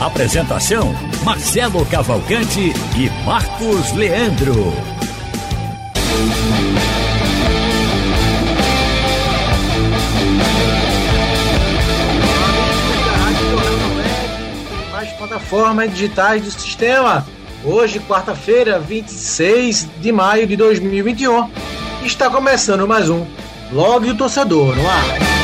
[0.00, 4.72] Apresentação: Marcelo Cavalcante e Marcos Leandro.
[14.90, 17.26] Mais plataformas digitais do sistema.
[17.62, 21.50] Hoje, quarta-feira, 26 de maio de 2021,
[22.06, 23.26] está começando mais um
[23.70, 25.39] Blog do Torcedor no ar.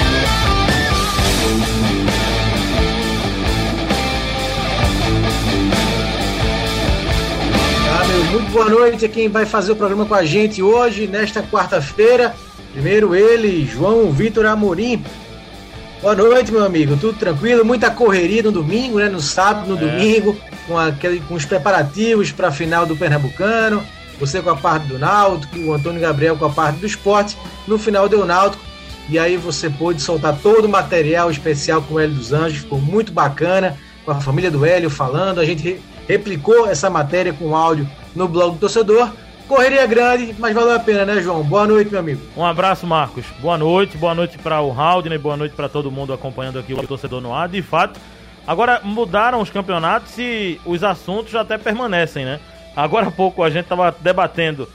[8.31, 12.35] Muito boa noite a quem vai fazer o programa com a gente hoje, nesta quarta-feira.
[12.73, 15.03] Primeiro ele, João Vitor Amorim.
[16.03, 16.97] Boa noite, meu amigo.
[16.97, 17.65] Tudo tranquilo?
[17.65, 19.09] Muita correria no domingo, né?
[19.09, 19.81] No sábado, no É.
[19.91, 20.37] domingo,
[20.67, 23.83] com, aquele, com os preparativos para a final do Pernambucano.
[24.21, 27.37] Você com a parte do Náutico, o Antônio Gabriel com a parte do esporte.
[27.67, 28.63] No final deu Náutico.
[29.09, 32.59] E aí você pôde soltar todo o material especial com o Hélio dos Anjos.
[32.59, 35.39] Ficou muito bacana, com a família do Hélio falando.
[35.41, 39.11] A gente replicou essa matéria com áudio no blog do torcedor.
[39.49, 41.43] Correria grande, mas valeu a pena, né, João?
[41.43, 42.21] Boa noite, meu amigo.
[42.37, 43.25] Um abraço, Marcos.
[43.41, 46.87] Boa noite, boa noite para o Haldner, boa noite para todo mundo acompanhando aqui o
[46.87, 47.49] torcedor no ar.
[47.49, 48.01] De fato,
[48.45, 52.41] agora mudaram os campeonatos e os assuntos até permanecem, né?
[52.75, 54.69] Agora há pouco a gente estava debatendo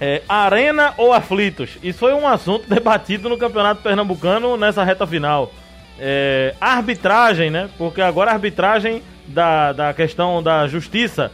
[0.00, 1.78] é, Arena ou Aflitos.
[1.82, 5.52] Isso foi um assunto debatido no Campeonato Pernambucano nessa reta final.
[5.98, 7.70] É, arbitragem, né?
[7.78, 11.30] Porque agora a arbitragem da, da questão da justiça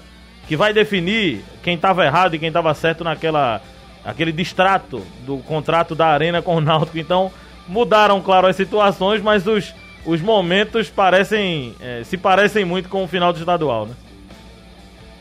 [0.47, 3.61] que vai definir quem estava errado e quem estava certo naquela
[4.05, 6.99] aquele distrato do contrato da Arena com o Náutico.
[6.99, 7.33] Então
[7.67, 9.75] mudaram, claro, as situações, mas os,
[10.05, 13.95] os momentos parecem eh, se parecem muito com o final do estadual, né?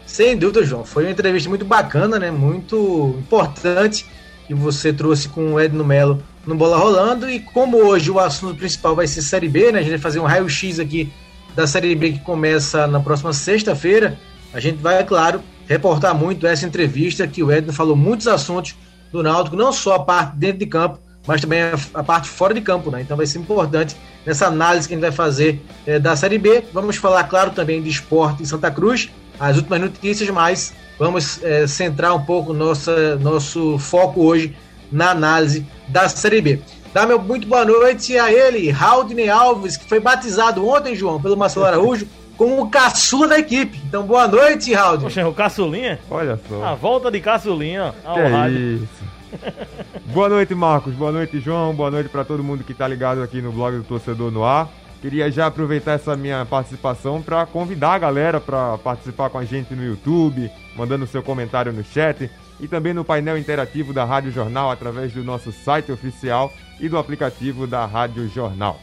[0.05, 0.83] Sem dúvida, João.
[0.83, 2.29] Foi uma entrevista muito bacana, né?
[2.29, 4.05] Muito importante
[4.45, 7.29] que você trouxe com o Edno Melo no Bola Rolando.
[7.29, 9.79] E como hoje o assunto principal vai ser Série B, né?
[9.79, 11.11] A gente vai fazer um raio-x aqui
[11.55, 14.17] da Série B que começa na próxima sexta-feira.
[14.53, 18.75] A gente vai, é claro, reportar muito essa entrevista que o Edno falou muitos assuntos
[19.11, 21.61] do Náutico, não só a parte dentro de campo, mas também
[21.93, 23.01] a, parte fora de campo, né?
[23.01, 26.63] Então vai ser importante nessa análise que a gente vai fazer eh, da Série B.
[26.73, 29.09] Vamos falar, claro, também de esporte em Santa Cruz,
[29.39, 34.55] as últimas notícias, mas vamos eh, centrar um pouco nossa, nosso foco hoje
[34.91, 36.59] na análise da Série B.
[36.93, 41.35] Dá meu muito boa noite a ele, Haldney Alves, que foi batizado ontem, João, pelo
[41.35, 43.81] Marcelo Araújo, como o caçula da equipe.
[43.87, 45.09] Então, boa noite, Haldney.
[45.09, 45.99] Poxa, o Caçulinha?
[46.07, 46.63] Olha só.
[46.63, 49.13] A volta de Caçulinha ó, ao que é isso.
[50.13, 50.93] Boa noite, Marcos.
[50.93, 51.73] Boa noite, João.
[51.73, 54.69] Boa noite para todo mundo que tá ligado aqui no blog do Torcedor no Ar.
[55.01, 59.73] Queria já aproveitar essa minha participação para convidar a galera para participar com a gente
[59.73, 62.29] no YouTube, mandando seu comentário no chat
[62.63, 66.97] e também no painel interativo da Rádio Jornal através do nosso site oficial e do
[66.97, 68.79] aplicativo da Rádio Jornal.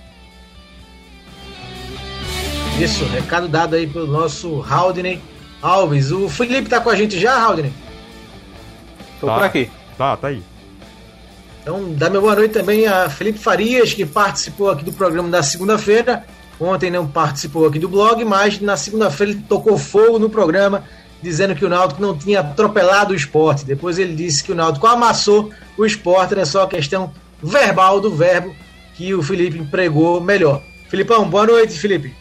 [2.79, 5.23] Isso, recado dado aí pelo nosso Haldney
[5.63, 6.11] Alves.
[6.11, 7.73] O Felipe tá com a gente já, Haldney?
[9.19, 9.35] Tô Tá.
[9.35, 9.71] por aqui.
[9.97, 10.43] Tá, tá aí.
[11.63, 15.43] Então, dá meu boa noite também a Felipe Farias, que participou aqui do programa da
[15.43, 16.25] segunda-feira.
[16.61, 20.85] Ontem não participou aqui do blog, mas na segunda-feira ele tocou fogo no programa,
[21.23, 23.65] dizendo que o Náutico não tinha atropelado o esporte.
[23.65, 28.15] Depois ele disse que o Náutico amassou o esporte, era só a questão verbal do
[28.15, 28.55] verbo
[28.95, 30.63] que o Felipe empregou melhor.
[30.89, 32.15] Filipão, boa noite, Felipe.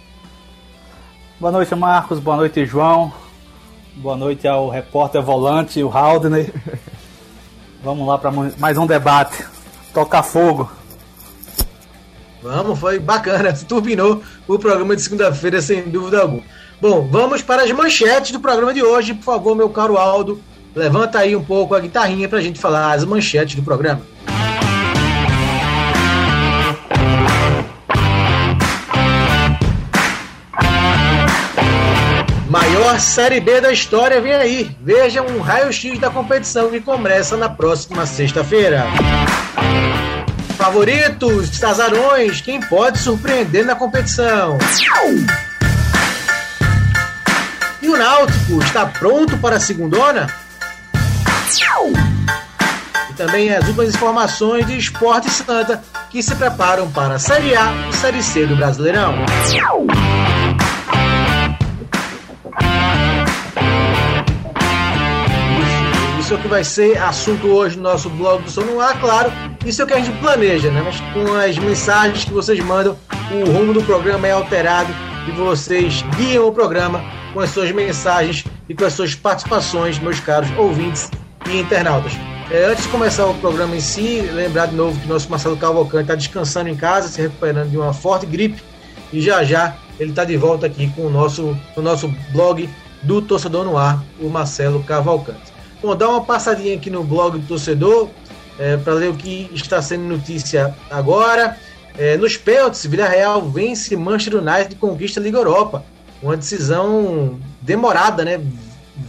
[1.39, 2.19] Boa noite, Marcos.
[2.19, 3.11] Boa noite, João.
[3.95, 6.53] Boa noite ao repórter volante, o Haldner.
[7.83, 9.45] Vamos lá para mais um debate.
[9.93, 10.69] Toca fogo.
[12.41, 16.43] Vamos, foi bacana, turbinou o programa de segunda-feira, sem dúvida alguma.
[16.81, 19.13] Bom, vamos para as manchetes do programa de hoje.
[19.13, 20.41] Por favor, meu caro Aldo,
[20.73, 24.01] levanta aí um pouco a guitarrinha para a gente falar as manchetes do programa.
[32.49, 34.75] Maior Série B da história vem aí.
[34.81, 38.85] Veja um raio-x da competição que começa na próxima sexta-feira.
[40.57, 44.57] Favoritos, Tazarões, quem pode surpreender na competição?
[47.89, 50.27] O Náutico está pronto para a segundona?
[53.09, 55.81] E também as últimas informações de Esporte Santa
[56.11, 59.15] que se preparam para a Série A e Série C do Brasileirão.
[66.19, 68.99] Isso é o que vai ser assunto hoje no nosso blog do Som no Ar,
[69.01, 69.31] claro.
[69.65, 70.83] Isso é o que a gente planeja, né?
[70.85, 72.95] Mas com as mensagens que vocês mandam,
[73.31, 74.93] o rumo do programa é alterado
[75.27, 77.03] e vocês guiam o programa
[77.33, 81.09] com as suas mensagens e com as suas participações, meus caros ouvintes
[81.49, 82.13] e internautas.
[82.51, 86.03] É, antes de começar o programa em si, lembrar de novo que nosso Marcelo Cavalcante
[86.03, 88.61] está descansando em casa, se recuperando de uma forte gripe
[89.13, 92.69] e já já ele está de volta aqui com o nosso, o nosso blog
[93.03, 95.53] do Torcedor no Ar, o Marcelo Cavalcante.
[95.81, 98.09] Bom, dá uma passadinha aqui no blog do Torcedor
[98.57, 101.57] é, para ler o que está sendo notícia agora.
[101.97, 105.83] É, nos pênaltis, Villarreal vence Manchester United e conquista a Liga Europa.
[106.21, 108.41] Uma decisão demorada, né?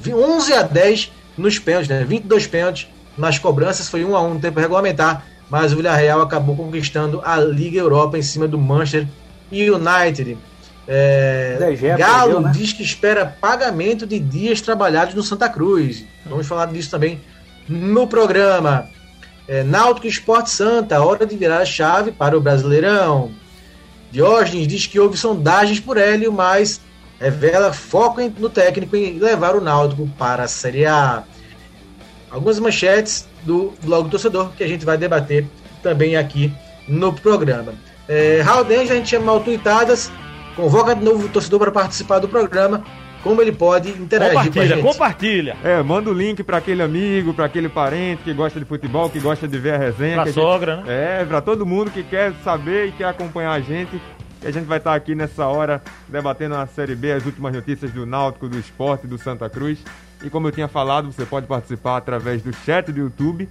[0.07, 2.05] 11 a 10 nos pênaltis, né?
[2.05, 6.57] 22 pênaltis nas cobranças, foi 1 a 1 no tempo regulamentar, mas o Villarreal acabou
[6.57, 9.07] conquistando a Liga Europa em cima do Manchester
[9.51, 10.39] United.
[10.87, 11.57] É,
[11.97, 12.53] Galo perdeu, né?
[12.53, 16.05] diz que espera pagamento de dias trabalhados no Santa Cruz.
[16.27, 17.21] Vamos falar disso também
[17.69, 18.89] no programa.
[19.47, 23.31] É, Náutico Esporte Santa, hora de virar a chave para o Brasileirão.
[24.11, 26.81] Diógenes diz que houve sondagens por Hélio, mas
[27.21, 31.23] revela foco no técnico em levar o Náutico para a Série A.
[32.31, 35.47] Algumas manchetes do blog do torcedor que a gente vai debater
[35.83, 36.53] também aqui
[36.89, 37.75] no programa.
[38.09, 40.11] É, Raul a gente chama mal tweetadas
[40.57, 42.83] Convoca de novo o torcedor para participar do programa.
[43.23, 44.83] Como ele pode interagir compartilha, com a gente.
[44.83, 49.11] Compartilha, É, manda o link para aquele amigo, para aquele parente que gosta de futebol,
[49.11, 50.15] que gosta de ver a resenha.
[50.15, 50.87] Pra que sogra, gente...
[50.87, 51.21] né?
[51.21, 54.01] É, para todo mundo que quer saber e quer acompanhar a gente.
[54.43, 57.93] E a gente vai estar aqui nessa hora debatendo a Série B, as últimas notícias
[57.93, 59.79] do Náutico, do Esporte, do Santa Cruz.
[60.23, 63.49] E como eu tinha falado, você pode participar através do chat do YouTube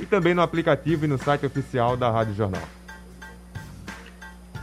[0.00, 2.62] e também no aplicativo e no site oficial da Rádio Jornal.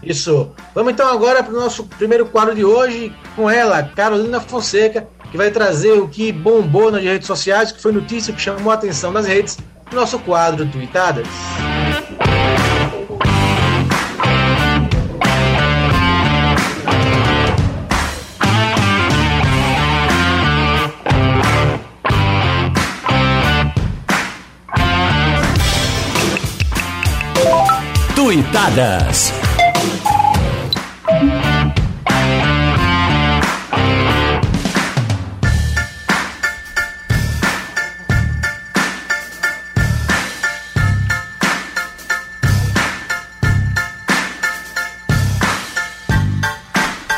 [0.01, 0.51] Isso.
[0.73, 5.37] Vamos então agora para o nosso primeiro quadro de hoje com ela, Carolina Fonseca, que
[5.37, 9.11] vai trazer o que bombou nas redes sociais, que foi notícia que chamou a atenção
[9.11, 9.57] nas redes,
[9.91, 11.27] nosso quadro Tweetadas.
[28.29, 29.33] Tuitadas.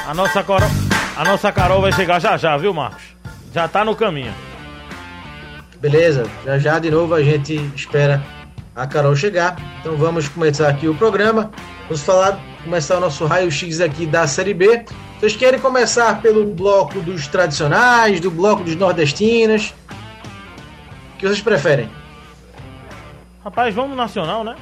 [0.07, 0.63] A nossa, coro...
[1.17, 3.03] a nossa Carol vai chegar já já, viu, Marcos?
[3.53, 4.33] Já tá no caminho.
[5.81, 8.23] Beleza, já já de novo a gente espera
[8.75, 9.57] a Carol chegar.
[9.79, 11.51] Então vamos começar aqui o programa.
[11.83, 14.85] Vamos falar, começar o nosso raio-x aqui da Série B.
[15.19, 19.73] Vocês querem começar pelo bloco dos tradicionais, do bloco dos nordestinos?
[21.13, 21.89] O que vocês preferem?
[23.43, 24.55] Rapaz, vamos nacional, né?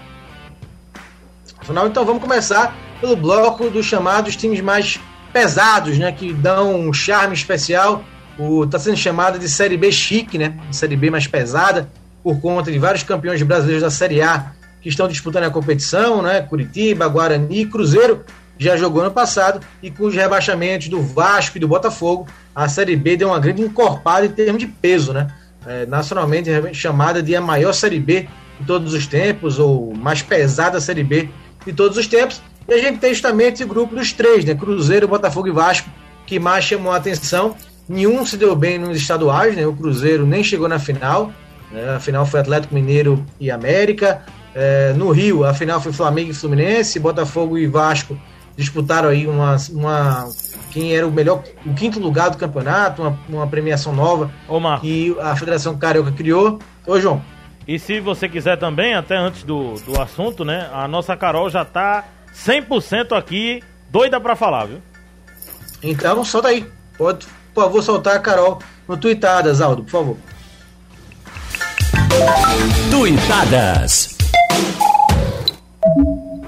[1.57, 4.99] Nacional, então vamos começar pelo bloco dos chamados times mais
[5.31, 8.03] pesados, né, que dão um charme especial.
[8.37, 10.57] O tá sendo chamada de Série B chique, né?
[10.71, 11.89] Série B mais pesada
[12.29, 16.41] por conta de vários campeões brasileiros da Série A que estão disputando a competição, né?
[16.41, 18.23] Curitiba, Guarani, Cruzeiro
[18.55, 22.95] já jogou ano passado e com os rebaixamentos do Vasco e do Botafogo, a Série
[22.95, 25.27] B deu uma grande encorpada em termos de peso, né?
[25.65, 28.27] É, nacionalmente chamada de a maior Série B
[28.59, 31.29] de todos os tempos, ou mais pesada Série B
[31.65, 32.41] de todos os tempos.
[32.67, 34.53] E a gente tem justamente o grupo dos três, né?
[34.53, 35.89] Cruzeiro, Botafogo e Vasco,
[36.27, 37.55] que mais chamou a atenção.
[37.87, 39.65] Nenhum se deu bem nos estaduais, né?
[39.65, 41.33] O Cruzeiro nem chegou na final.
[41.71, 41.95] Né?
[41.95, 44.23] A final foi Atlético Mineiro e América.
[44.53, 46.99] É, no Rio, a final foi Flamengo e Fluminense.
[46.99, 48.19] Botafogo e Vasco
[48.55, 50.27] disputaram aí uma, uma
[50.71, 55.15] quem era o melhor, o quinto lugar do campeonato, uma, uma premiação nova Ô, que
[55.21, 56.59] a Federação Carioca criou.
[56.85, 57.21] Ô, João.
[57.65, 60.69] E se você quiser também, até antes do, do assunto, né?
[60.73, 64.81] A nossa Carol já tá 100% aqui, doida pra falar, viu?
[65.81, 66.65] Então, solta aí.
[66.97, 70.17] Pode, por favor, soltar a Carol no Tuitadas, Aldo, por favor.
[72.91, 74.18] Tuitadas.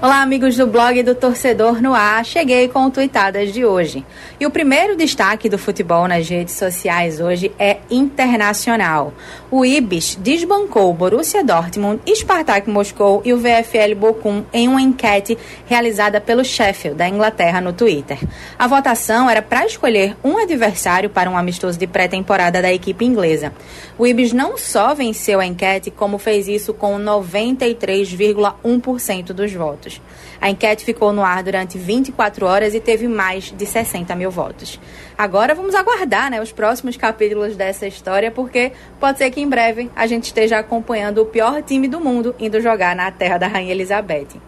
[0.02, 2.24] Olá, amigos do blog do Torcedor no Ar.
[2.24, 4.04] Cheguei com o Tuitadas de hoje.
[4.40, 9.14] E o primeiro destaque do futebol nas redes sociais hoje é internacional.
[9.48, 16.20] O Ibis desbancou Borussia Dortmund, Spartak Moscou e o VfL Bochum em uma enquete realizada
[16.20, 18.18] pelo Sheffield da Inglaterra no Twitter.
[18.58, 23.52] A votação era para escolher um adversário para um amistoso de pré-temporada da equipe inglesa.
[23.96, 29.91] O Ibis não só venceu a enquete, como fez isso com 93,1% dos votos.
[29.98, 30.12] Votos.
[30.40, 34.80] A enquete ficou no ar durante 24 horas e teve mais de 60 mil votos.
[35.16, 39.88] Agora vamos aguardar né, os próximos capítulos dessa história, porque pode ser que em breve
[39.94, 43.70] a gente esteja acompanhando o pior time do mundo indo jogar na terra da Rainha
[43.70, 44.40] Elizabeth.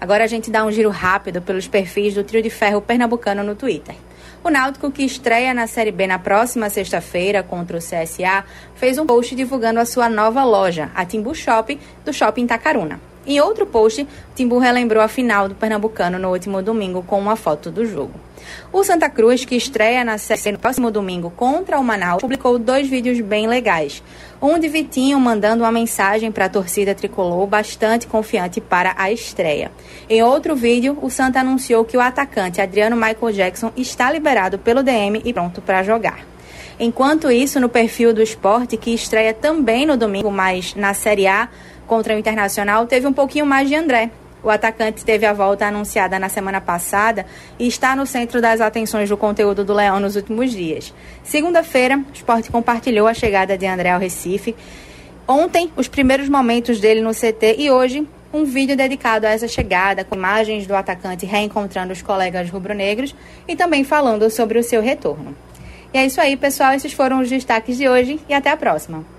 [0.00, 3.54] Agora a gente dá um giro rápido pelos perfis do trio de ferro pernambucano no
[3.54, 3.94] Twitter.
[4.44, 8.44] O Náutico, que estreia na Série B na próxima sexta-feira contra o CSA,
[8.76, 13.00] fez um post divulgando a sua nova loja, a Timbu Shop, do Shopping Tacaruna.
[13.28, 17.70] Em outro post, Timbu relembrou a final do Pernambucano no último domingo com uma foto
[17.70, 18.14] do jogo.
[18.72, 22.88] O Santa Cruz, que estreia na série no próximo domingo contra o Manaus, publicou dois
[22.88, 24.02] vídeos bem legais.
[24.40, 29.70] Um de Vitinho mandando uma mensagem para a torcida tricolor bastante confiante para a estreia.
[30.08, 34.82] Em outro vídeo, o Santa anunciou que o atacante Adriano Michael Jackson está liberado pelo
[34.82, 36.24] DM e pronto para jogar.
[36.80, 41.48] Enquanto isso, no perfil do esporte, que estreia também no domingo, mas na Série A
[41.88, 44.10] contra o Internacional, teve um pouquinho mais de André,
[44.42, 47.26] o atacante teve a volta anunciada na semana passada
[47.58, 50.94] e está no centro das atenções do conteúdo do Leão nos últimos dias.
[51.24, 54.54] Segunda-feira, o esporte compartilhou a chegada de André ao Recife.
[55.26, 60.04] Ontem, os primeiros momentos dele no CT e hoje, um vídeo dedicado a essa chegada,
[60.04, 63.14] com imagens do atacante reencontrando os colegas rubro-negros
[63.46, 65.34] e também falando sobre o seu retorno.
[65.92, 66.72] E é isso aí, pessoal.
[66.74, 69.17] Esses foram os destaques de hoje e até a próxima.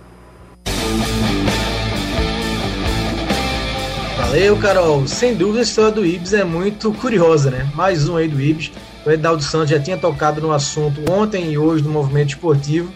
[4.30, 5.08] Valeu, Carol.
[5.08, 7.68] Sem dúvida a história do Ibis é muito curiosa, né?
[7.74, 8.72] Mais um aí do Ibis.
[9.04, 12.94] O Edaldo Santos já tinha tocado no assunto ontem e hoje do movimento esportivo.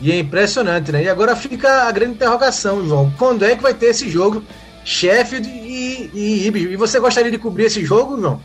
[0.00, 1.02] E é impressionante, né?
[1.02, 3.12] E agora fica a grande interrogação, João.
[3.18, 4.44] Quando é que vai ter esse jogo
[4.84, 6.62] Sheffield e, e Ibis?
[6.70, 8.40] E você gostaria de cobrir esse jogo, João?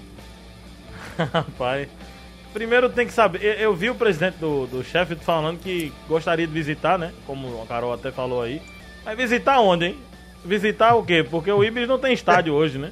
[1.31, 1.87] Rapaz,
[2.51, 3.43] primeiro tem que saber.
[3.43, 7.13] Eu, eu vi o presidente do, do Sheffield falando que gostaria de visitar, né?
[7.27, 8.59] Como a Carol até falou aí.
[9.05, 9.97] Vai visitar onde, hein?
[10.45, 11.23] Visitar o quê?
[11.23, 12.91] Porque o Ibis não tem estádio hoje, né?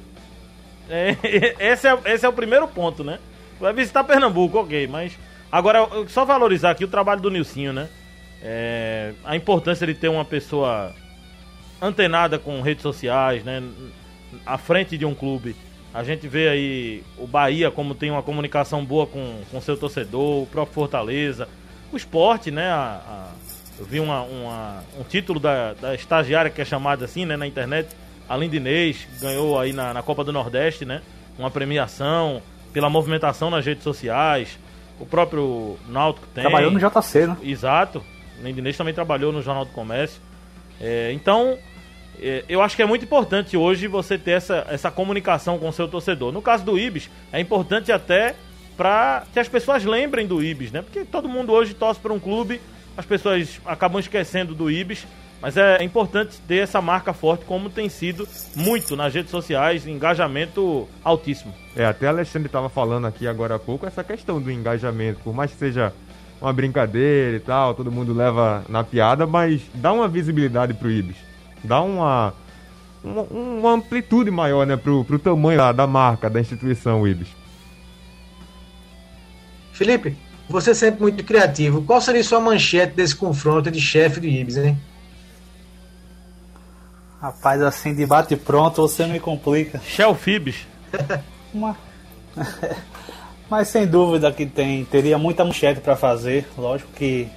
[0.88, 1.16] É,
[1.72, 3.18] esse, é, esse é o primeiro ponto, né?
[3.60, 5.16] Vai visitar Pernambuco, ok, mas.
[5.50, 7.88] Agora, só valorizar aqui o trabalho do Nilcinho, né?
[8.42, 10.94] É, a importância de ter uma pessoa
[11.80, 13.62] antenada com redes sociais, né?
[14.46, 15.54] À frente de um clube.
[15.92, 20.44] A gente vê aí o Bahia como tem uma comunicação boa com, com seu torcedor,
[20.44, 21.46] o próprio Fortaleza,
[21.92, 22.70] o esporte, né?
[22.70, 23.28] A,
[23.78, 27.46] eu vi uma, uma, um título da, da estagiária que é chamada assim, né, na
[27.46, 27.88] internet.
[28.28, 31.02] Além de Inês, ganhou aí na, na Copa do Nordeste, né?
[31.38, 32.40] Uma premiação
[32.72, 34.58] pela movimentação nas redes sociais.
[34.98, 36.42] O próprio Náutico tem.
[36.42, 37.36] Trabalhou no JC, né?
[37.42, 38.02] Exato.
[38.44, 40.20] Inês também trabalhou no Jornal do Comércio.
[40.80, 41.58] É, então,
[42.20, 45.72] é, eu acho que é muito importante hoje você ter essa, essa comunicação com o
[45.72, 46.32] seu torcedor.
[46.32, 48.34] No caso do Ibis, é importante até
[48.76, 50.82] para que as pessoas lembrem do Ibis, né?
[50.82, 52.60] Porque todo mundo hoje torce para um clube
[52.96, 55.06] as pessoas acabam esquecendo do Ibis,
[55.40, 60.88] mas é importante ter essa marca forte, como tem sido muito nas redes sociais, engajamento
[61.02, 61.52] altíssimo.
[61.74, 65.50] É, até Alexandre estava falando aqui agora há pouco essa questão do engajamento, por mais
[65.50, 65.92] que seja
[66.40, 71.16] uma brincadeira e tal, todo mundo leva na piada, mas dá uma visibilidade pro Ibis,
[71.64, 72.34] dá uma,
[73.02, 77.28] uma, uma amplitude maior, né, pro, pro tamanho da, da marca, da instituição Ibis.
[79.72, 80.16] Felipe,
[80.52, 81.82] você é sempre muito criativo.
[81.82, 84.78] Qual seria sua manchete desse confronto de chefe do Ibis, hein?
[87.20, 89.80] Rapaz, assim, debate pronto, você me complica.
[89.84, 90.66] Shelfibs.
[91.54, 91.76] Uma...
[93.48, 96.48] Mas sem dúvida que tem, teria muita manchete para fazer.
[96.56, 97.28] Lógico que,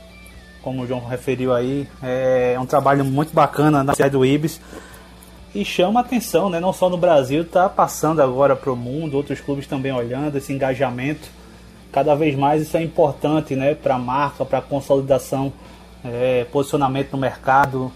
[0.62, 4.60] como o João referiu aí, é um trabalho muito bacana na cidade do Ibis.
[5.54, 6.60] E chama atenção, né?
[6.60, 10.52] Não só no Brasil, tá passando agora para o mundo, outros clubes também olhando esse
[10.52, 11.30] engajamento
[11.96, 15.54] cada vez mais isso é importante né, para a marca, para a consolidação,
[16.04, 17.90] é, posicionamento no mercado.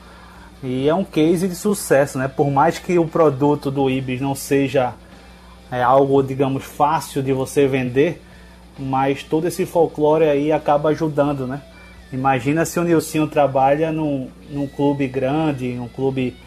[0.64, 2.30] E é um case de sucesso, né?
[2.30, 4.94] Por mais que o produto do Ibis não seja
[5.70, 8.22] é, algo, digamos, fácil de você vender,
[8.78, 11.62] mas todo esse folclore aí acaba ajudando, né?
[12.14, 16.38] Imagina se o Nilcinho trabalha num, num clube grande, um clube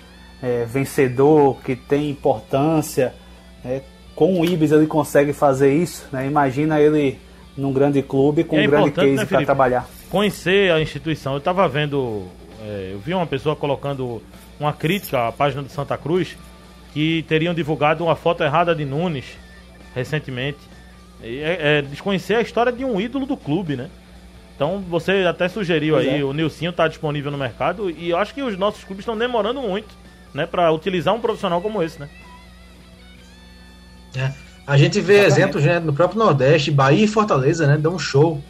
[0.42, 3.14] é, vencedor, que tem importância.
[3.62, 3.82] Né?
[4.14, 6.26] Com o Ibis ele consegue fazer isso, né?
[6.26, 7.18] Imagina ele
[7.56, 9.88] num grande clube com é um grande case né, para trabalhar.
[10.10, 11.32] Conhecer a instituição.
[11.32, 12.26] Eu estava vendo,
[12.62, 14.22] é, eu vi uma pessoa colocando
[14.58, 16.36] uma crítica à página do Santa Cruz
[16.92, 19.24] que teriam divulgado uma foto errada de Nunes
[19.94, 20.58] recentemente.
[21.22, 23.88] É, é, desconhecer a história de um ídolo do clube, né?
[24.56, 26.24] Então você até sugeriu pois aí, é.
[26.24, 29.60] o Nilcinho está disponível no mercado e eu acho que os nossos clubes estão demorando
[29.60, 29.88] muito,
[30.34, 32.08] né, para utilizar um profissional como esse, né?
[34.16, 34.32] É.
[34.66, 35.38] A gente vê Exatamente.
[35.38, 37.76] exemplos né, no próprio Nordeste, Bahia e Fortaleza, né?
[37.76, 38.40] Dão um show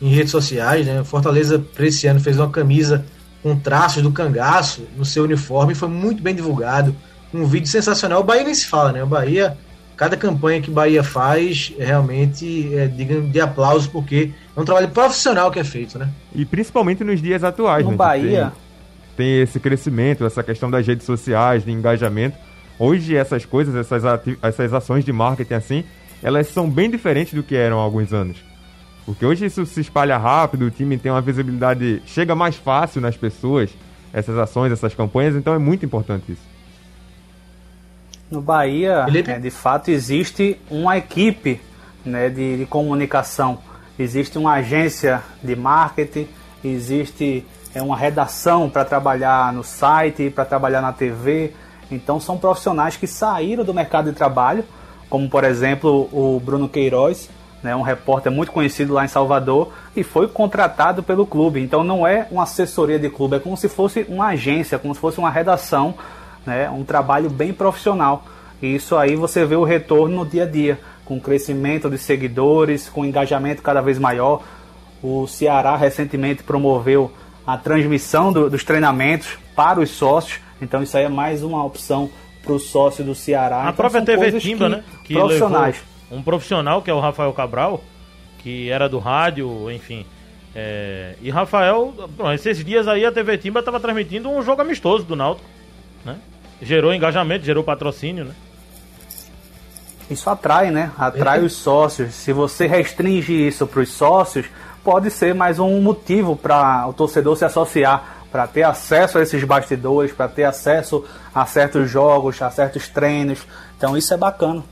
[0.00, 1.02] em redes sociais, né?
[1.04, 3.04] Fortaleza, para esse ano, fez uma camisa
[3.42, 6.94] com traços do cangaço no seu uniforme, foi muito bem divulgado.
[7.32, 8.20] Um vídeo sensacional.
[8.20, 9.02] O Bahia nem se fala, né?
[9.02, 9.56] O Bahia
[9.96, 15.50] cada campanha que Bahia faz realmente é digno de aplauso, porque é um trabalho profissional
[15.50, 16.08] que é feito, né?
[16.34, 17.96] E principalmente nos dias atuais, No né?
[17.96, 18.52] Bahia,
[19.16, 22.36] Tem, tem esse crescimento, essa questão das redes sociais, de engajamento.
[22.78, 25.84] Hoje essas coisas, essas, ati- essas ações de marketing assim,
[26.22, 28.38] elas são bem diferentes do que eram há alguns anos.
[29.06, 33.16] Porque hoje isso se espalha rápido, o time tem uma visibilidade, chega mais fácil nas
[33.16, 33.70] pessoas,
[34.12, 36.42] essas ações, essas campanhas, então é muito importante isso.
[38.30, 39.30] No Bahia, Felipe?
[39.30, 41.60] é, de fato, existe uma equipe
[42.04, 43.58] né, de, de comunicação,
[43.98, 46.26] existe uma agência de marketing,
[46.64, 51.52] existe é, uma redação para trabalhar no site, para trabalhar na TV.
[51.94, 54.64] Então, são profissionais que saíram do mercado de trabalho,
[55.08, 57.28] como por exemplo o Bruno Queiroz,
[57.62, 61.60] né, um repórter muito conhecido lá em Salvador, e foi contratado pelo clube.
[61.60, 65.00] Então, não é uma assessoria de clube, é como se fosse uma agência, como se
[65.00, 65.94] fosse uma redação
[66.46, 66.68] né?
[66.70, 68.24] Um trabalho bem profissional.
[68.60, 72.88] E isso aí você vê o retorno no dia a dia, com crescimento de seguidores,
[72.88, 74.42] com engajamento cada vez maior.
[75.02, 77.10] O Ceará recentemente promoveu
[77.46, 80.40] a transmissão do- dos treinamentos para os sócios.
[80.64, 82.10] Então isso aí é mais uma opção
[82.42, 83.58] para o sócio do Ceará.
[83.58, 84.84] A Então, própria TV Timba, que né?
[85.04, 85.76] Que profissionais.
[86.10, 87.82] um profissional, que é o Rafael Cabral,
[88.38, 90.04] que era do rádio, enfim.
[90.54, 95.04] é, e Rafael, bom, esses dias aí a TV Timba estava transmitindo um jogo amistoso
[95.04, 95.48] do Náutico,
[96.04, 96.16] né?
[96.60, 98.34] Gerou engajamento, gerou patrocínio, né?
[100.10, 100.90] Isso atrai, né?
[100.98, 102.14] Atrai os sócios.
[102.14, 104.46] Se você restringe isso para os sócios,
[104.84, 109.44] pode ser mais um motivo para o torcedor se associar, para ter acesso a esses
[109.44, 113.46] bastidores, para ter acesso a certos jogos, a certos treinos.
[113.78, 114.64] Então isso é bacana.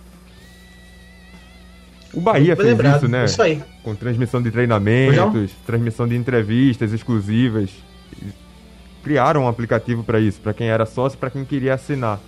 [2.13, 3.25] O Bahia fez lembrado, isso, né?
[3.25, 3.63] isso aí.
[3.85, 7.71] Com transmissão de treinamentos, transmissão de entrevistas exclusivas.
[9.05, 12.19] Criaram um aplicativo para isso, para quem era sócio, para quem queria assinar.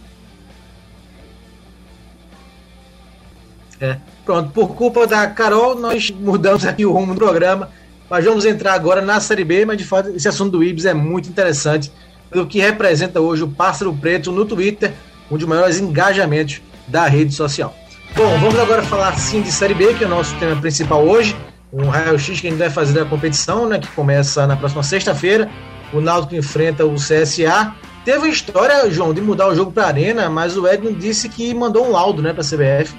[3.81, 3.97] É.
[4.25, 7.71] Pronto, por culpa da Carol, nós mudamos aqui o rumo do programa.
[8.15, 10.95] Mas vamos entrar agora na Série B, mas de fato esse assunto do Ibis é
[10.95, 11.91] muito interessante,
[12.31, 14.93] pelo que representa hoje o Pássaro Preto no Twitter,
[15.29, 17.75] um dos maiores engajamentos da rede social.
[18.15, 21.35] Bom, vamos agora falar sim de Série B, que é o nosso tema principal hoje,
[21.73, 25.51] um raio-x que a gente vai fazer da competição, né, que começa na próxima sexta-feira.
[25.93, 27.75] O Náutico enfrenta o CSA.
[28.05, 31.53] Teve a história, João, de mudar o jogo para Arena, mas o Edno disse que
[31.53, 32.95] mandou um laudo, né, para a CBF.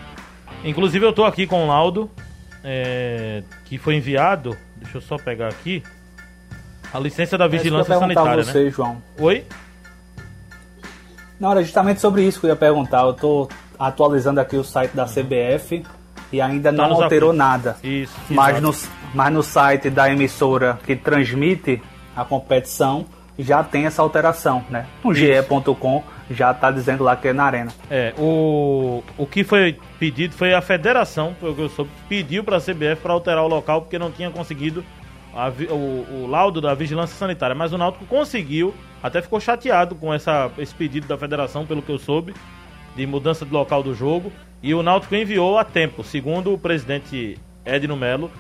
[0.61, 2.11] Inclusive eu tô aqui com o laudo
[2.65, 4.57] é, que foi enviado.
[4.85, 5.83] Deixa eu só pegar aqui.
[6.93, 8.43] A licença da É vigilância a sanitária, né?
[8.43, 9.01] você, João.
[9.19, 9.43] Oi?
[11.39, 13.01] Não, era justamente sobre isso que eu ia perguntar.
[13.01, 15.83] Eu estou atualizando aqui o site da CBF
[16.31, 17.75] e ainda Tá não alterou nada.
[17.83, 18.13] Isso.
[18.29, 18.61] Mas exato.
[18.61, 21.81] no, mas no site da emissora que transmite
[22.15, 23.05] a competição
[23.37, 24.85] já tem essa alteração, né?
[25.03, 27.71] No ge.com já tá dizendo lá que é na arena.
[27.89, 32.57] É, o, o que foi pedido foi a federação, pelo que eu soube, pediu para
[32.57, 34.83] a CBF para alterar o local porque não tinha conseguido
[35.35, 37.55] a o, o laudo da vigilância sanitária.
[37.55, 41.91] Mas o Náutico conseguiu, até ficou chateado com essa, esse pedido da federação, pelo que
[41.91, 42.33] eu soube,
[42.95, 44.31] de mudança de local do jogo.
[44.63, 48.31] E o Náutico enviou a tempo, segundo o presidente Edno Melo,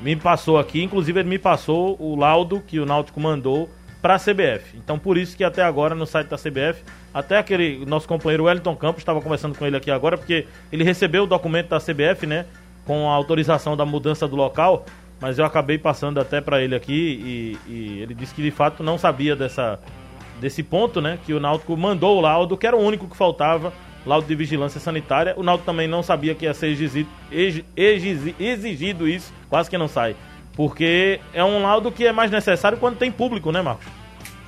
[0.00, 3.68] me passou aqui, inclusive ele me passou o laudo que o Náutico mandou
[4.00, 4.76] para a CBF.
[4.76, 6.82] Então por isso que até agora no site da CBF,
[7.14, 11.22] até aquele nosso companheiro Wellington Campos estava conversando com ele aqui agora, porque ele recebeu
[11.22, 12.44] o documento da CBF, né,
[12.84, 14.84] com a autorização da mudança do local,
[15.20, 16.92] mas eu acabei passando até para ele aqui
[17.66, 19.78] e, e ele disse que de fato não sabia dessa
[20.40, 23.72] desse ponto, né, que o Náutico mandou o laudo, que era o único que faltava,
[24.04, 25.32] laudo de vigilância sanitária.
[25.38, 29.78] O Náutico também não sabia que ia ser exigido, exi- exigi- exigido isso, quase que
[29.78, 30.16] não sai.
[30.56, 33.86] Porque é um laudo que é mais necessário quando tem público, né, Marcos?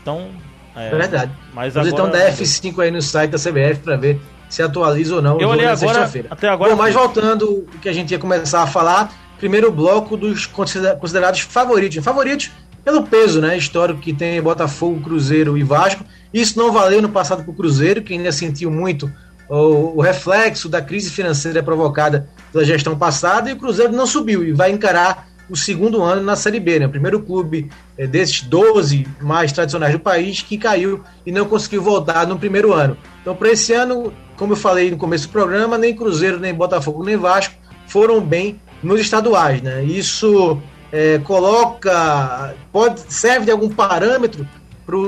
[0.03, 0.29] Então.
[0.77, 1.33] É, verdade.
[1.55, 2.25] Mas Mas então agora.
[2.25, 5.41] dá F5 aí no site da CBF para ver se atualiza ou não.
[5.41, 6.71] Eu olhei agora, até agora.
[6.73, 10.95] Bom, mas voltando o que a gente ia começar a falar, primeiro bloco dos considera-
[10.97, 12.05] considerados favoritos.
[12.05, 12.51] Favoritos
[12.85, 13.57] pelo peso, né?
[13.57, 16.05] Histórico que tem Botafogo, Cruzeiro e Vasco.
[16.33, 19.11] Isso não valeu no passado para o Cruzeiro, que ainda sentiu muito
[19.49, 24.45] o, o reflexo da crise financeira provocada pela gestão passada, e o Cruzeiro não subiu
[24.45, 26.87] e vai encarar o segundo ano na Série B, né?
[26.87, 31.83] O primeiro clube eh, desses 12 mais tradicionais do país que caiu e não conseguiu
[31.83, 32.97] voltar no primeiro ano.
[33.23, 37.05] Então, para esse ano, como eu falei no começo do programa, nem Cruzeiro, nem Botafogo,
[37.05, 37.55] nem Vasco
[37.87, 39.85] foram bem nos estaduais, né?
[39.85, 40.61] Isso
[40.93, 44.47] eh, coloca, pode serve de algum parâmetro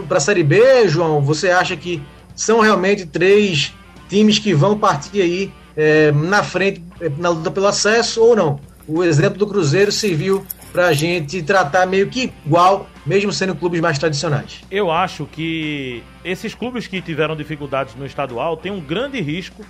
[0.08, 1.20] para a Série B, João?
[1.22, 2.02] Você acha que
[2.34, 3.74] são realmente três
[4.08, 8.60] times que vão partir aí eh, na frente eh, na luta pelo acesso ou não?
[8.88, 13.82] O exemplo do Cruzeiro serviu para a gente tratar meio que igual, mesmo sendo clubes
[13.82, 14.62] mais tradicionais.
[14.70, 19.62] Eu acho que esses clubes que tiveram dificuldades no estadual têm um grande risco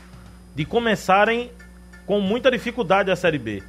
[0.54, 1.50] de começarem
[2.06, 3.60] com muita dificuldade a Série B.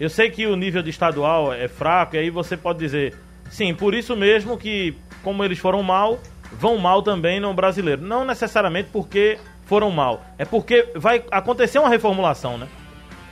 [0.00, 3.14] Eu sei que o nível de estadual é fraco, e aí você pode dizer,
[3.50, 6.18] sim, por isso mesmo que, como eles foram mal,
[6.58, 8.00] vão mal também no brasileiro.
[8.00, 12.66] Não necessariamente porque foram mal, é porque vai acontecer uma reformulação, né?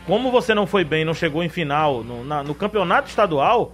[0.06, 3.72] Como você não foi bem, não chegou em final no, na, no campeonato estadual,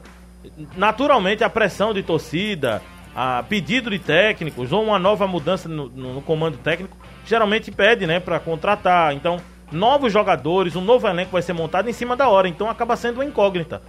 [0.77, 2.83] naturalmente a pressão de torcida,
[3.15, 8.21] a pedido de técnicos ou uma nova mudança no, no, comando técnico, geralmente pede, né,
[8.21, 9.15] para contratar.
[9.15, 9.39] Então,
[9.73, 13.17] novos jogadores, um novo elenco vai ser montado em cima da hora, então acaba sendo
[13.17, 13.83] uma incógnita.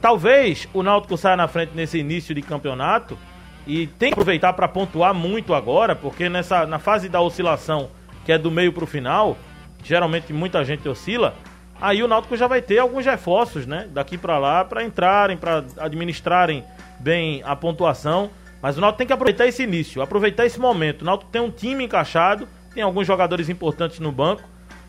[0.00, 3.18] Talvez o Náutico saia na frente nesse início de campeonato
[3.66, 7.90] e tem que aproveitar para pontuar muito agora, porque nessa na fase da oscilação,
[8.24, 9.36] que é do meio para o final,
[9.82, 11.34] geralmente muita gente oscila,
[11.80, 15.64] aí o Náutico já vai ter alguns reforços, né, daqui para lá para entrarem, para
[15.78, 16.64] administrarem
[16.98, 18.30] bem a pontuação,
[18.62, 21.02] mas o Náutico tem que aproveitar esse início, aproveitar esse momento.
[21.02, 24.42] O Náutico tem um time encaixado, tem alguns jogadores importantes no banco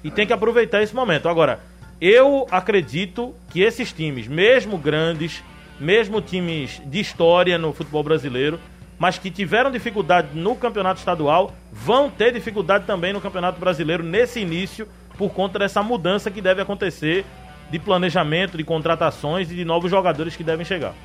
[0.03, 1.29] e tem que aproveitar esse momento.
[1.29, 1.59] Agora,
[1.99, 5.43] eu acredito que esses times, mesmo grandes,
[5.79, 8.59] mesmo times de história no futebol brasileiro,
[8.99, 14.39] mas que tiveram dificuldade no campeonato estadual, vão ter dificuldade também no campeonato brasileiro nesse
[14.39, 14.87] início,
[15.21, 17.23] por conta dessa mudança que deve acontecer
[17.69, 20.95] de planejamento, de contratações e de novos jogadores que devem chegar.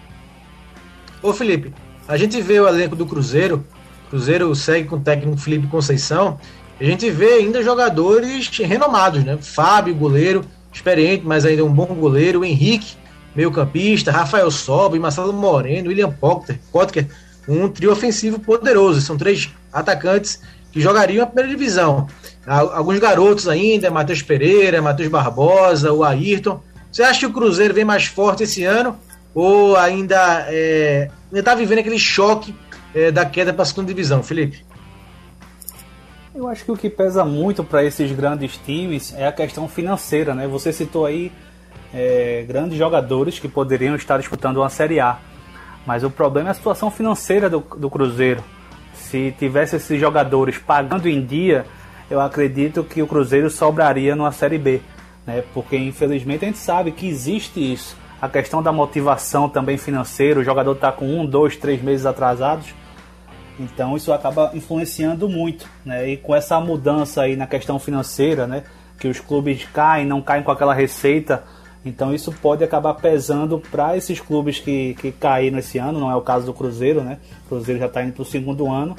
[1.22, 1.70] Ô Felipe,
[2.08, 3.62] a gente vê o elenco do Cruzeiro,
[4.08, 6.40] Cruzeiro segue com o técnico Felipe Conceição,
[6.80, 9.36] a gente vê ainda jogadores renomados, né?
[9.38, 12.96] Fábio, goleiro, experiente, mas ainda um bom goleiro, Henrique,
[13.34, 16.58] meio campista, Rafael Sobe, Marcelo Moreno, William Potter,
[17.46, 19.02] um trio ofensivo poderoso.
[19.02, 20.40] São três atacantes
[20.72, 22.08] que jogariam a primeira divisão.
[22.46, 26.60] Alguns garotos ainda, Matheus Pereira, Matheus Barbosa, o Ayrton.
[26.92, 28.96] Você acha que o Cruzeiro vem mais forte esse ano?
[29.34, 32.54] Ou ainda é, está vivendo aquele choque
[32.94, 34.64] é, da queda para a segunda divisão, Felipe?
[36.34, 40.34] Eu acho que o que pesa muito para esses grandes times é a questão financeira,
[40.34, 40.46] né?
[40.46, 41.32] Você citou aí
[41.92, 45.18] é, grandes jogadores que poderiam estar disputando uma Série A,
[45.86, 48.44] mas o problema é a situação financeira do, do Cruzeiro.
[48.94, 51.64] Se tivesse esses jogadores pagando em dia,
[52.10, 54.80] eu acredito que o Cruzeiro sobraria numa Série B,
[55.26, 55.42] né?
[55.52, 57.96] Porque infelizmente a gente sabe que existe isso.
[58.20, 62.74] A questão da motivação também financeira, o jogador está com um, dois, três meses atrasados
[63.58, 66.10] então isso acaba influenciando muito, né?
[66.10, 68.64] E com essa mudança aí na questão financeira, né?
[68.98, 71.42] Que os clubes caem, não caem com aquela receita,
[71.84, 76.16] então isso pode acabar pesando para esses clubes que, que caíram esse ano, não é
[76.16, 77.18] o caso do Cruzeiro, né?
[77.46, 78.94] O Cruzeiro já está indo para o segundo ano,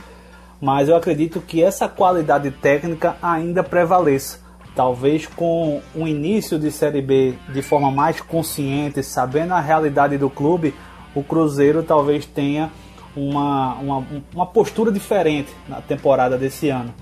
[0.61, 4.39] mas eu acredito que essa qualidade técnica ainda prevaleça.
[4.75, 10.29] Talvez com um início de Série B de forma mais consciente, sabendo a realidade do
[10.29, 10.73] clube,
[11.15, 12.71] o Cruzeiro talvez tenha
[13.15, 16.93] uma, uma, uma postura diferente na temporada desse ano.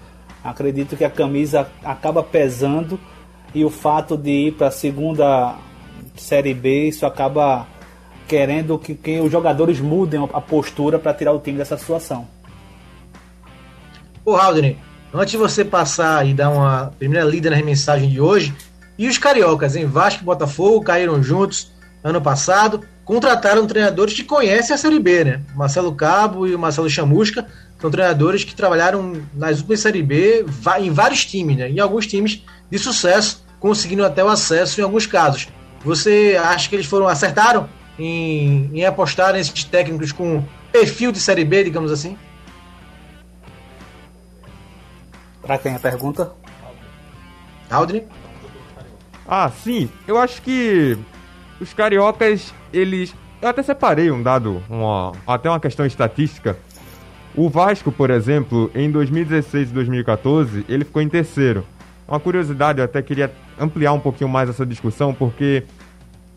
[0.43, 2.99] Acredito que a camisa acaba pesando
[3.53, 5.55] e o fato de ir para a segunda
[6.15, 7.67] Série B, isso acaba
[8.27, 12.34] querendo que, que os jogadores mudem a postura para tirar o time dessa situação.
[14.25, 14.77] Ô, Haldane,
[15.13, 18.53] antes de você passar e dar uma primeira lida na mensagem de hoje,
[18.97, 21.71] e os cariocas, em Vasco e Botafogo, caíram juntos
[22.03, 25.41] ano passado contrataram treinadores que conhecem a Série B, né?
[25.55, 27.45] Marcelo Cabo e o Marcelo Chamusca
[27.79, 30.43] são treinadores que trabalharam nas últimas Série B
[30.79, 31.69] em vários times, né?
[31.69, 35.47] Em alguns times de sucesso, conseguindo até o acesso em alguns casos.
[35.83, 41.45] Você acha que eles foram acertaram em, em apostar nesses técnicos com perfil de Série
[41.45, 42.17] B, digamos assim?
[45.45, 46.31] Para quem a pergunta?
[47.69, 48.03] Aldrin?
[49.27, 49.89] Ah, sim.
[50.07, 50.97] Eu acho que
[51.59, 53.13] os cariocas, eles.
[53.41, 56.57] Eu até separei um dado, uma, até uma questão estatística.
[57.35, 61.65] O Vasco, por exemplo, em 2016 e 2014, ele ficou em terceiro.
[62.07, 65.63] Uma curiosidade, eu até queria ampliar um pouquinho mais essa discussão, porque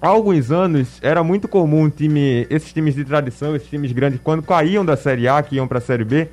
[0.03, 4.21] há alguns anos era muito comum um time, esses times de tradição, esses times grandes,
[4.23, 6.29] quando caíam da Série A, que iam para a Série B,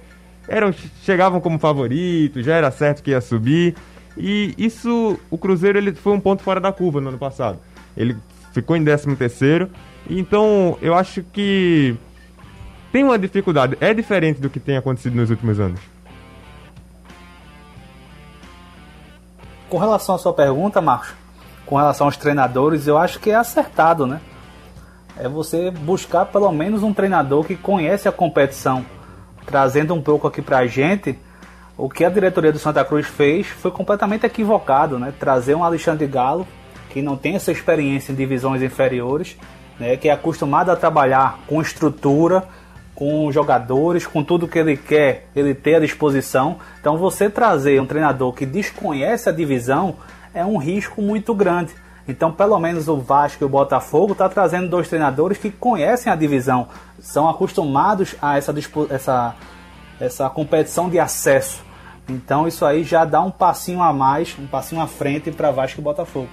[0.48, 3.76] eram, chegavam como favoritos, já era certo que ia subir.
[4.18, 7.60] E isso, o Cruzeiro ele foi um ponto fora da curva no ano passado.
[7.96, 8.16] Ele
[8.54, 9.70] ficou em 13 terceiro.
[10.10, 11.96] Então, eu acho que
[12.92, 13.78] tem uma dificuldade.
[13.82, 15.80] É diferente do que tem acontecido nos últimos anos.
[19.70, 21.14] Com relação à sua pergunta, Marcos,
[21.66, 24.22] com relação aos treinadores, eu acho que é acertado, né?
[25.18, 28.86] É você buscar pelo menos um treinador que conhece a competição.
[29.46, 31.18] Trazendo um pouco aqui pra gente,
[31.78, 35.14] o que a diretoria do Santa Cruz fez foi completamente equivocado, né?
[35.20, 36.48] Trazer um Alexandre Galo
[36.96, 39.36] que não tem essa experiência em divisões inferiores,
[39.78, 42.48] né, que é acostumado a trabalhar com estrutura,
[42.96, 46.58] com jogadores, com tudo que ele quer, ele ter à disposição.
[46.80, 49.98] Então você trazer um treinador que desconhece a divisão
[50.34, 51.74] é um risco muito grande.
[52.08, 56.16] Então, pelo menos o Vasco e o Botafogo está trazendo dois treinadores que conhecem a
[56.16, 56.68] divisão,
[57.00, 58.54] são acostumados a essa,
[58.90, 59.36] essa,
[60.00, 61.64] essa competição de acesso.
[62.08, 65.82] Então, isso aí já dá um passinho a mais, um passinho à frente para Vasco
[65.82, 66.30] e Botafogo.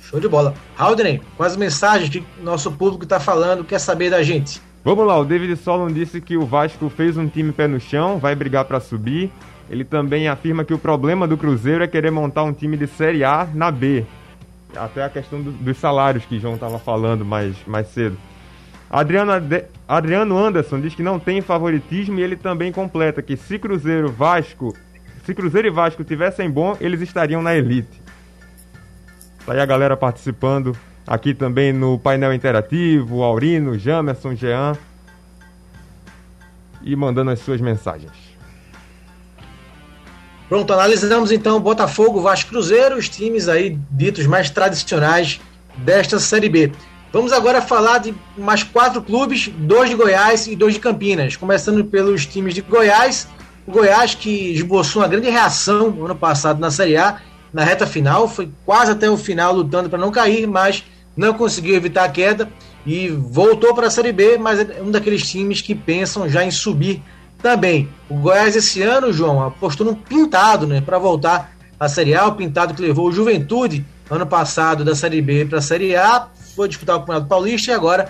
[0.00, 0.54] Show de bola.
[0.76, 4.60] Haldren, quais mensagens que nosso público está falando, quer saber da gente?
[4.84, 8.18] Vamos lá, o David Solon disse que o Vasco fez um time pé no chão,
[8.18, 9.32] vai brigar para subir.
[9.68, 13.24] Ele também afirma que o problema do Cruzeiro é querer montar um time de Série
[13.24, 14.04] A na B.
[14.76, 18.16] Até a questão do, dos salários que João estava falando mais, mais cedo.
[18.88, 19.32] Adriano,
[19.88, 24.74] Adriano Anderson diz que não tem favoritismo e ele também completa que se Cruzeiro Vasco,
[25.24, 28.00] se Cruzeiro e Vasco tivessem bom, eles estariam na elite.
[29.44, 30.76] Tá aí a galera participando
[31.06, 34.76] aqui também no painel interativo, Aurino, Jamerson, Jean
[36.82, 38.25] e mandando as suas mensagens.
[40.48, 45.40] Pronto, analisamos então Botafogo, Vasco Cruzeiro, os times aí ditos mais tradicionais
[45.78, 46.72] desta Série B.
[47.12, 51.34] Vamos agora falar de mais quatro clubes, dois de Goiás e dois de Campinas.
[51.34, 53.26] Começando pelos times de Goiás.
[53.66, 57.20] O Goiás que esboçou uma grande reação no ano passado na Série A,
[57.52, 60.84] na reta final, foi quase até o final lutando para não cair, mas
[61.16, 62.48] não conseguiu evitar a queda
[62.86, 66.52] e voltou para a Série B, mas é um daqueles times que pensam já em
[66.52, 67.02] subir
[67.42, 72.26] também, o Goiás esse ano, João, apostou no Pintado, né, para voltar à Série A.
[72.26, 76.28] O Pintado que levou o Juventude ano passado da Série B para a Série A,
[76.54, 78.08] foi disputar o Campeonato Paulista e agora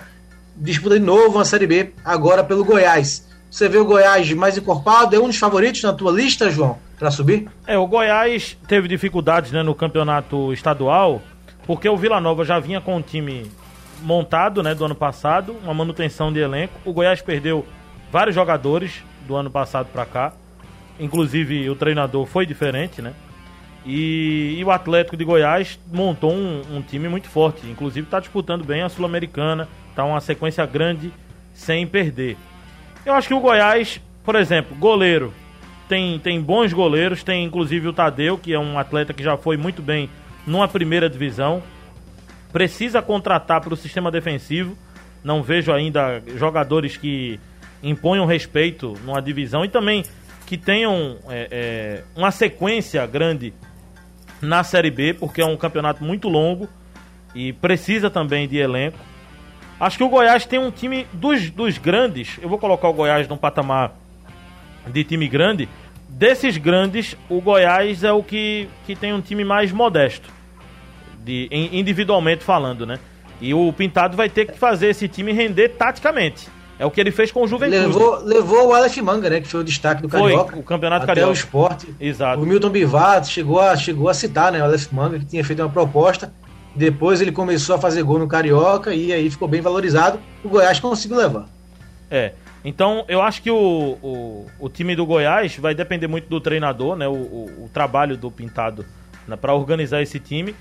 [0.55, 3.27] disputa de novo a Série B, agora pelo Goiás.
[3.49, 7.09] Você vê o Goiás mais encorpado, é um dos favoritos na tua lista, João, para
[7.09, 7.47] subir?
[7.65, 11.21] É, o Goiás teve dificuldades né, no campeonato estadual,
[11.65, 13.49] porque o Vila Nova já vinha com um time
[14.01, 16.73] montado né, do ano passado, uma manutenção de elenco.
[16.85, 17.65] O Goiás perdeu
[18.11, 20.33] vários jogadores, do ano passado para cá.
[20.99, 23.13] Inclusive o treinador foi diferente, né?
[23.85, 27.65] E, e o Atlético de Goiás montou um, um time muito forte.
[27.67, 29.67] Inclusive está disputando bem a Sul-Americana.
[29.89, 31.11] Está uma sequência grande
[31.53, 32.37] sem perder.
[33.05, 35.33] Eu acho que o Goiás, por exemplo, goleiro.
[35.87, 37.23] Tem, tem bons goleiros.
[37.23, 40.09] Tem inclusive o Tadeu, que é um atleta que já foi muito bem
[40.45, 41.63] numa primeira divisão.
[42.51, 44.77] Precisa contratar para o sistema defensivo.
[45.23, 47.39] Não vejo ainda jogadores que
[47.81, 50.03] imponham respeito numa divisão e também
[50.45, 53.53] que tenham é, é, uma sequência grande
[54.41, 56.69] na Série B, porque é um campeonato muito longo
[57.35, 58.97] e precisa também de elenco.
[59.79, 62.39] Acho que o Goiás tem um time dos, dos grandes.
[62.41, 63.93] Eu vou colocar o Goiás num patamar
[64.87, 65.69] de time grande.
[66.09, 70.29] Desses grandes, o Goiás é o que, que tem um time mais modesto,
[71.19, 72.97] de, individualmente falando, né?
[73.39, 76.47] E o Pintado vai ter que fazer esse time render taticamente.
[76.79, 77.87] É o que ele fez com o Juventude.
[77.87, 79.41] Levou, levou o Aleph Manga, né?
[79.41, 80.51] Que foi o destaque do Carioca.
[80.51, 81.31] Foi, o Campeonato até Carioca.
[81.31, 81.95] o esporte.
[81.99, 82.41] Exato.
[82.41, 84.61] O Milton Bivato chegou a, chegou a citar, né?
[84.61, 86.31] O Aleph Manga, que tinha feito uma proposta.
[86.75, 90.19] Depois ele começou a fazer gol no Carioca e aí ficou bem valorizado.
[90.43, 91.47] O Goiás conseguiu levar.
[92.11, 92.33] É.
[92.63, 96.95] Então, eu acho que o, o, o time do Goiás vai depender muito do treinador,
[96.95, 97.07] né?
[97.07, 98.85] O, o, o trabalho do Pintado
[99.27, 100.53] né, para organizar esse time.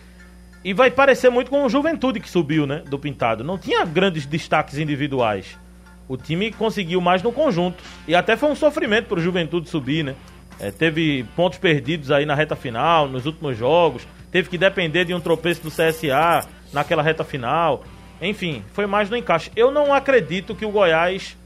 [0.64, 2.82] E vai parecer muito com o Juventude que subiu, né?
[2.88, 3.44] Do Pintado.
[3.44, 5.58] Não tinha grandes destaques individuais.
[6.08, 7.82] O time conseguiu mais no conjunto.
[8.06, 10.14] E até foi um sofrimento para o Juventude subir, né?
[10.58, 14.06] É, teve pontos perdidos aí na reta final, nos últimos jogos.
[14.30, 17.84] Teve que depender de um tropeço do CSA naquela reta final.
[18.20, 19.50] Enfim, foi mais no encaixe.
[19.54, 21.36] Eu não acredito que o Goiás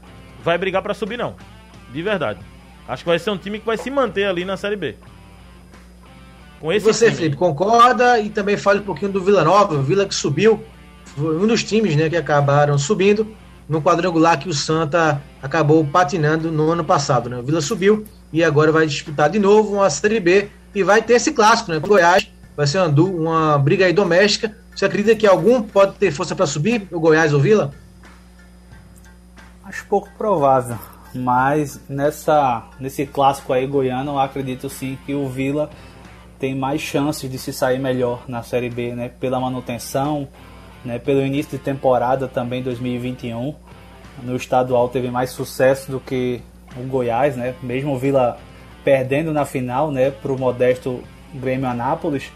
[0.43, 1.35] vai brigar para subir, não.
[1.91, 2.39] De verdade.
[2.87, 4.95] Acho que vai ser um time que vai se manter ali na Série B.
[6.59, 7.17] Com esse e você, time.
[7.17, 8.19] Felipe, concorda?
[8.19, 9.75] E também fale um pouquinho do Vila Nova.
[9.75, 10.63] O Vila que subiu.
[11.05, 13.35] Foi um dos times né, que acabaram subindo
[13.71, 17.29] no quadrangular que o Santa acabou patinando no ano passado.
[17.29, 17.37] Né?
[17.37, 21.13] O Vila subiu e agora vai disputar de novo uma Série B e vai ter
[21.13, 21.79] esse clássico, né?
[21.79, 24.53] Goiás vai ser uma, uma briga aí doméstica.
[24.75, 27.73] Você acredita que algum pode ter força para subir, o Goiás ou Vila?
[29.63, 30.77] Acho pouco provável,
[31.15, 35.69] mas nessa nesse clássico aí goiano, eu acredito sim que o Vila
[36.37, 39.07] tem mais chances de se sair melhor na Série B, né?
[39.07, 40.27] Pela manutenção,
[40.83, 43.55] né, pelo início de temporada também 2021.
[44.23, 46.41] No estadual teve mais sucesso do que
[46.75, 47.55] o Goiás, né?
[47.61, 48.37] Mesmo o Vila
[48.83, 52.31] perdendo na final, né, para o modesto Grêmio Anápolis,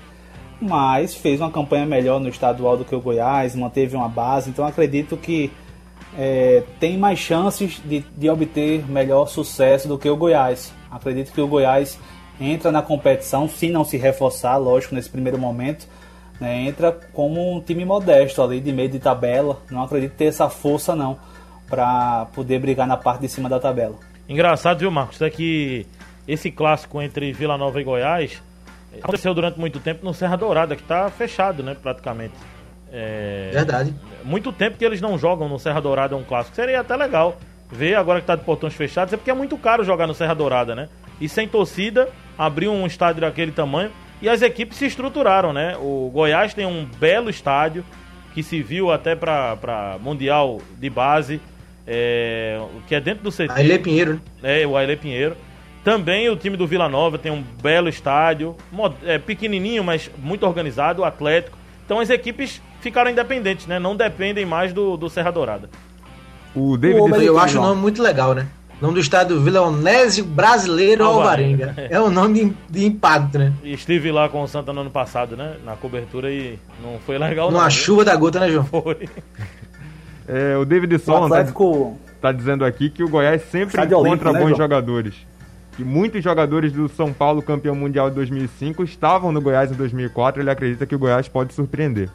[0.61, 4.65] mas fez uma campanha melhor no estadual do que o Goiás, manteve uma base, então
[4.65, 5.51] acredito que
[6.17, 10.71] é, tem mais chances de, de obter melhor sucesso do que o Goiás.
[10.89, 11.99] Acredito que o Goiás
[12.39, 15.87] entra na competição, se não se reforçar, lógico, nesse primeiro momento,
[16.39, 19.61] né, entra como um time modesto ali, de meio de tabela.
[19.69, 21.17] Não acredito ter essa força não
[21.67, 23.95] para poder brigar na parte de cima da tabela.
[24.27, 25.21] Engraçado, viu, Marcos?
[25.21, 25.85] É que
[26.27, 28.41] esse clássico entre Vila Nova e Goiás
[29.01, 32.33] Aconteceu durante muito tempo no Serra Dourada, que está fechado, né, praticamente.
[32.91, 33.93] É, Verdade.
[34.23, 36.55] muito tempo que eles não jogam no Serra Dourada um clássico.
[36.55, 37.37] Seria até legal
[37.69, 40.33] ver agora que tá de portões fechados, é porque é muito caro jogar no Serra
[40.33, 40.87] Dourada, né?
[41.19, 43.91] E sem torcida, abrir um estádio daquele tamanho.
[44.21, 45.75] E as equipes se estruturaram, né?
[45.77, 47.83] O Goiás tem um belo estádio
[48.33, 51.39] que se viu até para Mundial de base,
[51.87, 53.51] é, que é dentro do CT.
[53.51, 54.61] Ailê Pinheiro, né?
[54.61, 55.35] É, o Ailê Pinheiro.
[55.83, 58.55] Também o time do Vila Nova tem um belo estádio,
[59.05, 61.57] é, pequenininho, mas muito organizado, Atlético.
[61.85, 63.77] Então as equipes ficaram independentes, né?
[63.77, 65.69] Não dependem mais do, do Serra Dourada.
[66.55, 68.47] O David Ô, mas Eu acho o nome muito legal, né?
[68.79, 71.69] O nome do estádio Vila Onésio Brasileiro Alvarenga.
[71.69, 71.93] Alvarenga.
[71.95, 73.53] É um nome de, de impacto, né?
[73.63, 75.55] E estive lá com o Santa no ano passado, né?
[75.63, 77.69] Na cobertura e não foi legal Numa não.
[77.69, 78.65] chuva da gota, né, João?
[78.65, 79.07] Foi.
[80.27, 81.97] É, o David Solon tá, Atlético.
[82.21, 84.57] tá dizendo aqui que o Goiás sempre Estádio encontra Olímpico, né, bons João?
[84.57, 85.15] jogadores.
[85.77, 90.41] Que muitos jogadores do São Paulo campeão mundial de 2005 estavam no Goiás em 2004.
[90.41, 92.09] Ele acredita que o Goiás pode surpreender.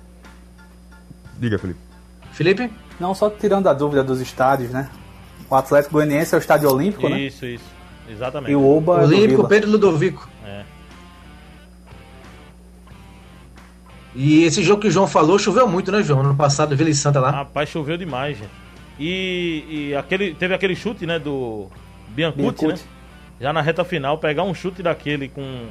[1.38, 1.78] Diga, Felipe.
[2.32, 2.70] Felipe?
[2.98, 4.88] Não, só tirando a dúvida dos estádios, né?
[5.50, 7.18] O Atlético Goianiense é o estádio olímpico, né?
[7.20, 7.64] Isso, isso.
[8.08, 8.52] Exatamente.
[8.52, 9.48] E o Oba é do Olímpico Vila.
[9.48, 10.28] Pedro Ludovico.
[10.46, 10.62] É.
[14.14, 16.22] E esse jogo que o João falou, choveu muito, né, João?
[16.22, 17.30] No passado, Vila e Santa lá.
[17.30, 18.50] Rapaz, choveu demais, gente.
[18.98, 21.68] E, e aquele, teve aquele chute, né, do
[22.08, 22.66] Biancucci.
[22.66, 22.74] né?
[23.40, 25.66] Já na reta final, pegar um chute daquele com...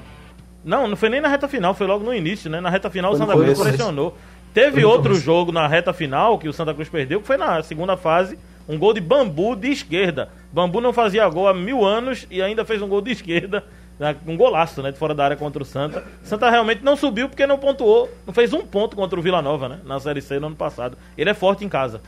[0.65, 2.60] Não, não foi nem na reta final, foi logo no início, né?
[2.60, 4.18] Na reta final Foi o Santa Cruz pressionou.
[4.54, 5.22] Teve outro começo.
[5.22, 8.38] jogo na reta final que o Santa Cruz perdeu, que foi na segunda fase,
[8.70, 10.30] um gol de Bambu de esquerda.
[10.54, 13.64] Bambu não fazia gol há mil anos e ainda fez um gol de esquerda,
[14.00, 16.04] né, um golaço, né, de fora da área contra o Santa.
[16.24, 19.68] Santa realmente não subiu porque não pontuou, não fez um ponto contra o Vila Nova,
[19.68, 20.96] né, na Série C no ano passado.
[21.18, 22.00] Ele é forte em casa.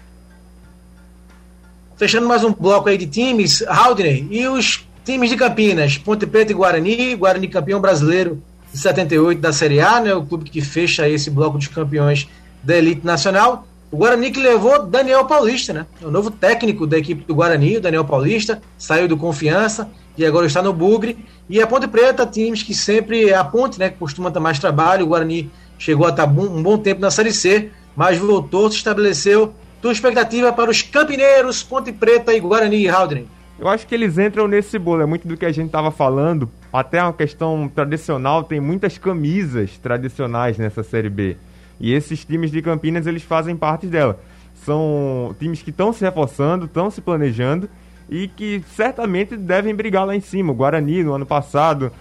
[1.97, 6.51] Fechando mais um bloco aí de times, Haldney, e os times de Campinas, Ponte Preta
[6.51, 11.09] e Guarani, Guarani campeão brasileiro de 78 da Série A, né, o clube que fecha
[11.09, 12.29] esse bloco de campeões
[12.63, 13.65] da elite nacional.
[13.91, 17.81] O Guarani que levou Daniel Paulista, né, o novo técnico da equipe do Guarani, o
[17.81, 21.17] Daniel Paulista, saiu do Confiança e agora está no Bugre.
[21.49, 24.59] E a Ponte Preta, times que sempre é a Ponte, né, que costuma ter mais
[24.59, 28.69] trabalho, o Guarani chegou a estar bom- um bom tempo na Série C, mas voltou,
[28.71, 29.53] se estabeleceu.
[29.81, 33.25] Tua expectativa para os Campineiros, Ponte Preta e Guarani Haldren?
[33.59, 36.49] Eu acho que eles entram nesse bolo, é muito do que a gente tava falando.
[36.71, 41.35] Até uma questão tradicional, tem muitas camisas tradicionais nessa Série B.
[41.81, 44.19] E esses times de Campinas, eles fazem parte dela.
[44.53, 47.67] São times que estão se reforçando, estão se planejando
[48.07, 50.51] e que certamente devem brigar lá em cima.
[50.51, 51.91] O Guarani, no ano passado,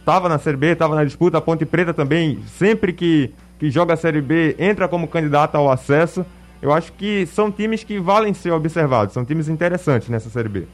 [0.00, 1.38] estava na Série B, estava na disputa.
[1.38, 5.70] A Ponte Preta também, sempre que, que joga a Série B, entra como candidato ao
[5.70, 6.26] acesso.
[6.60, 10.64] Eu acho que são times que valem ser observados, são times interessantes nessa Série B.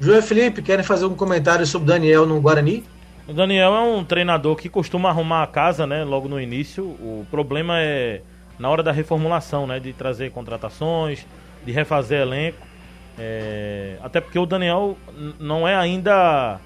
[0.00, 2.84] João Felipe, querem fazer um comentário sobre Daniel no Guarani?
[3.28, 6.82] O Daniel é um treinador que costuma arrumar a casa, né, logo no início.
[6.82, 8.22] O problema é
[8.58, 11.26] na hora da reformulação, né, de trazer contratações,
[11.62, 12.66] de refazer elenco.
[13.18, 14.96] É, até porque o Daniel
[15.38, 16.58] não é ainda.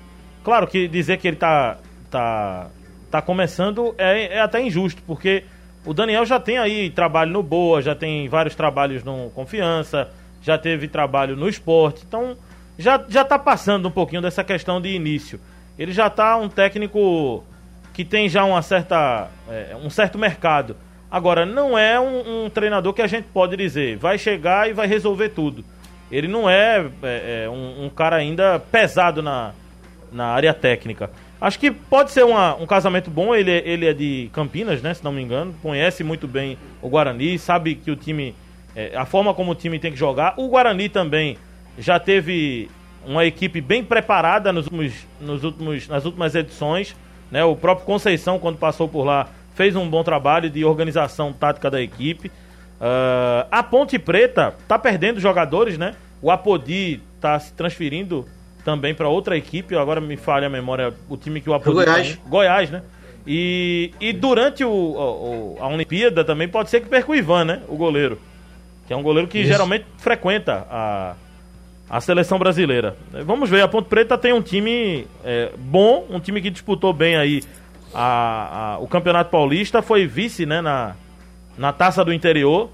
[0.44, 2.68] Claro que dizer que ele tá, tá,
[3.10, 5.42] tá começando é, é até injusto, porque
[5.84, 10.56] o Daniel já tem aí trabalho no Boa, já tem vários trabalhos no Confiança, já
[10.56, 12.36] teve trabalho no esporte, então
[12.78, 15.40] já, já tá passando um pouquinho dessa questão de início.
[15.78, 17.44] Ele já tá um técnico
[17.92, 20.76] que tem já uma certa, é, um certo mercado.
[21.10, 24.86] Agora, não é um, um treinador que a gente pode dizer, vai chegar e vai
[24.86, 25.64] resolver tudo.
[26.10, 29.52] Ele não é, é, é, um, um cara ainda pesado na,
[30.10, 31.10] na área técnica.
[31.40, 33.34] Acho que pode ser uma- um casamento bom.
[33.34, 34.94] Ele, ele é de Campinas, né?
[34.94, 35.54] Se não me engano.
[35.62, 38.34] Conhece muito bem o Guarani, sabe que o time.
[38.76, 40.34] é, a forma como o time tem que jogar.
[40.38, 41.36] O Guarani também
[41.78, 42.70] já teve
[43.06, 46.94] uma equipe bem preparada nos últimos, nos últimos, nas últimas edições.
[47.30, 47.42] Né?
[47.44, 51.80] O próprio Conceição, quando passou por lá, fez um bom trabalho de organização tática da
[51.80, 52.30] equipe.
[52.80, 55.94] Ah, a Ponte Preta tá perdendo jogadores, né?
[56.20, 58.26] O Apodi tá se transferindo
[58.64, 59.74] também para outra equipe.
[59.76, 62.06] Agora me falha a memória o time que o Apodi Goiás.
[62.08, 62.18] tem.
[62.28, 62.82] Goiás, né?
[63.26, 67.44] E, e durante o, o- o- a Olimpíada também pode ser que perca o Ivan,
[67.44, 67.62] né?
[67.68, 68.20] O goleiro.
[68.86, 69.48] Que é um goleiro que Isso.
[69.48, 71.14] geralmente frequenta a,
[71.92, 72.96] a seleção brasileira.
[73.26, 77.16] Vamos ver, a Ponte Preta tem um time é, bom, um time que disputou bem
[77.16, 77.42] aí
[77.92, 80.94] a- a- o Campeonato Paulista, foi vice né, na,
[81.58, 82.70] na Taça do Interior.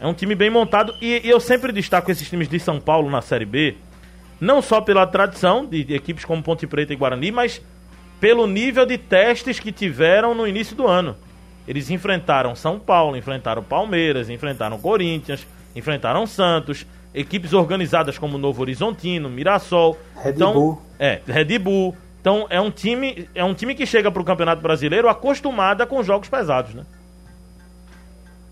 [0.00, 3.10] É um time bem montado e, e eu sempre destaco esses times de São Paulo
[3.10, 3.74] na Série B,
[4.40, 7.60] não só pela tradição de, de equipes como Ponte Preta e Guarani, mas
[8.18, 11.14] pelo nível de testes que tiveram no início do ano.
[11.68, 15.46] Eles enfrentaram São Paulo, enfrentaram Palmeiras, enfrentaram Corinthians,
[15.76, 19.96] enfrentaram Santos, equipes organizadas como Novo Horizontino, Mirassol.
[20.16, 20.82] Red então, Bull.
[20.98, 21.96] É, Red Bull.
[22.20, 26.02] Então é um time, é um time que chega para o Campeonato Brasileiro acostumada com
[26.02, 26.82] jogos pesados, né?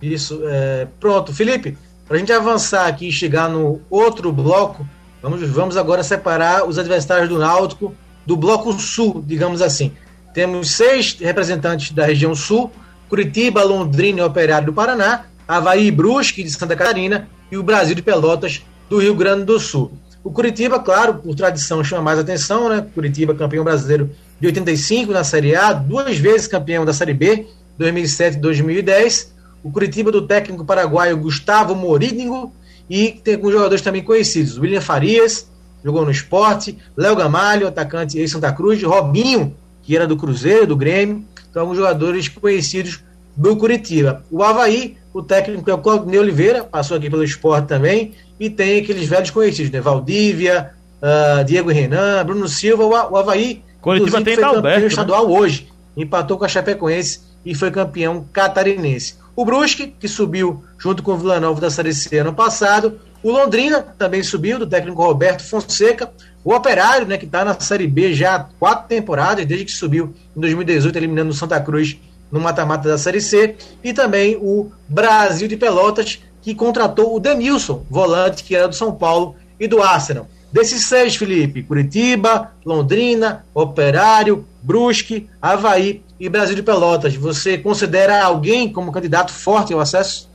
[0.00, 0.86] Isso, é...
[1.00, 1.76] pronto, Felipe.
[2.06, 4.86] Para a gente avançar aqui e chegar no outro bloco,
[5.22, 7.94] vamos, vamos agora separar os adversários do Náutico
[8.26, 9.92] do bloco sul, digamos assim.
[10.34, 12.70] Temos seis representantes da região sul:
[13.08, 17.94] Curitiba, Londrina e Operário do Paraná, Havaí e Brusque de Santa Catarina e o Brasil
[17.94, 19.92] de Pelotas do Rio Grande do Sul.
[20.24, 22.86] O Curitiba, claro, por tradição, chama mais atenção, né?
[22.94, 27.46] Curitiba, campeão brasileiro de 85 na Série A, duas vezes campeão da Série B,
[27.76, 29.34] 2007 e 2010.
[29.62, 32.54] O Curitiba do técnico paraguaio Gustavo Morínigo
[32.88, 34.56] e tem alguns jogadores também conhecidos.
[34.56, 35.46] William Farias,
[35.84, 40.76] jogou no esporte, Léo Gamalho, atacante em Santa Cruz, Robinho, que era do Cruzeiro, do
[40.76, 43.00] Grêmio, então alguns jogadores conhecidos
[43.36, 44.24] do Curitiba.
[44.30, 48.80] O Havaí, o técnico é o Claudinei Oliveira, passou aqui pelo esporte também, e tem
[48.80, 49.80] aqueles velhos conhecidos, né?
[49.80, 50.70] Valdívia,
[51.02, 53.62] uh, Diego Renan, Bruno Silva, o, o Havaí.
[53.80, 54.86] Curitiba tem foi Dalberto, campeão né?
[54.86, 55.68] estadual hoje.
[55.96, 59.16] Empatou com a Chapecoense e foi campeão catarinense.
[59.34, 63.00] O Brusque, que subiu junto com o Vila Nova da Série C ano passado.
[63.22, 66.10] O Londrina também subiu, do técnico Roberto Fonseca.
[66.44, 70.12] O Operário, né, que está na Série B já há quatro temporadas, desde que subiu
[70.36, 71.98] em 2018, eliminando o Santa Cruz
[72.32, 73.54] no mata-mata da Série C.
[73.84, 78.92] E também o Brasil de Pelotas, que contratou o Denilson, volante que era do São
[78.92, 80.26] Paulo e do Arsenal.
[80.50, 87.14] Desses seis, Felipe, Curitiba, Londrina, Operário, Brusque, Havaí e Brasil de Pelotas.
[87.14, 90.30] Você considera alguém como candidato forte ao acesso?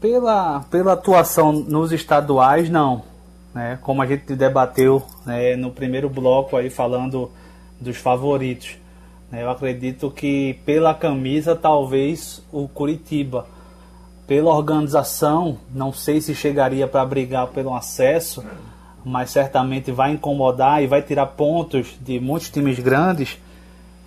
[0.00, 3.02] Pela, pela atuação nos estaduais, não.
[3.52, 3.78] Né?
[3.82, 7.32] Como a gente debateu né, no primeiro bloco aí falando
[7.80, 8.76] dos favoritos.
[9.32, 13.46] Eu acredito que pela camisa, talvez o Curitiba.
[14.26, 18.44] Pela organização, não sei se chegaria para brigar pelo acesso,
[19.04, 23.38] mas certamente vai incomodar e vai tirar pontos de muitos times grandes.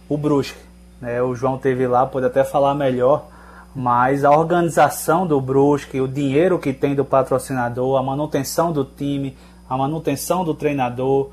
[0.08, 0.60] O Brusque.
[1.00, 1.22] Né?
[1.22, 3.26] O João teve lá, pode até falar melhor
[3.76, 9.38] mas a organização do Brusque, o dinheiro que tem do patrocinador, a manutenção do time,
[9.70, 11.30] a manutenção do treinador,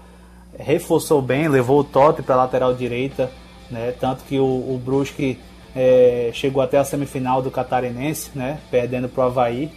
[0.57, 3.30] reforçou bem, levou o Totti para a lateral direita,
[3.71, 3.95] né?
[3.99, 5.39] tanto que o, o Brusque
[5.75, 8.59] é, chegou até a semifinal do Catarinense, né?
[8.71, 9.71] perdendo para o Havaí.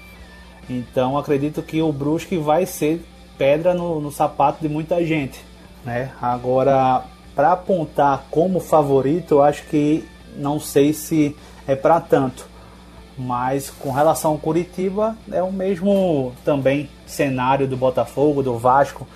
[0.69, 3.03] Então acredito que o Brusque vai ser
[3.37, 5.43] pedra no, no sapato de muita gente.
[5.83, 6.11] Né?
[6.21, 7.03] Agora,
[7.35, 11.35] para apontar como favorito, eu acho que não sei se
[11.67, 12.49] é para tanto.
[13.17, 19.07] Mas com relação ao Curitiba, é o mesmo também cenário do Botafogo, do Vasco.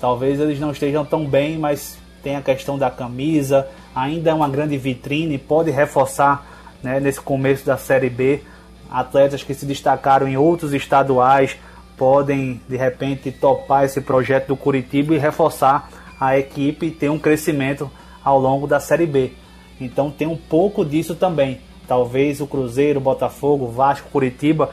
[0.00, 4.48] Talvez eles não estejam tão bem, mas tem a questão da camisa, ainda é uma
[4.48, 6.46] grande vitrine, pode reforçar
[6.82, 8.42] né, nesse começo da Série B.
[8.90, 11.56] Atletas que se destacaram em outros estaduais
[11.96, 15.88] podem de repente topar esse projeto do Curitiba e reforçar
[16.20, 17.90] a equipe e ter um crescimento
[18.22, 19.32] ao longo da Série B.
[19.80, 21.60] Então tem um pouco disso também.
[21.88, 24.70] Talvez o Cruzeiro, Botafogo, Vasco, Curitiba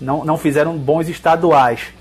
[0.00, 1.92] não, não fizeram bons estaduais.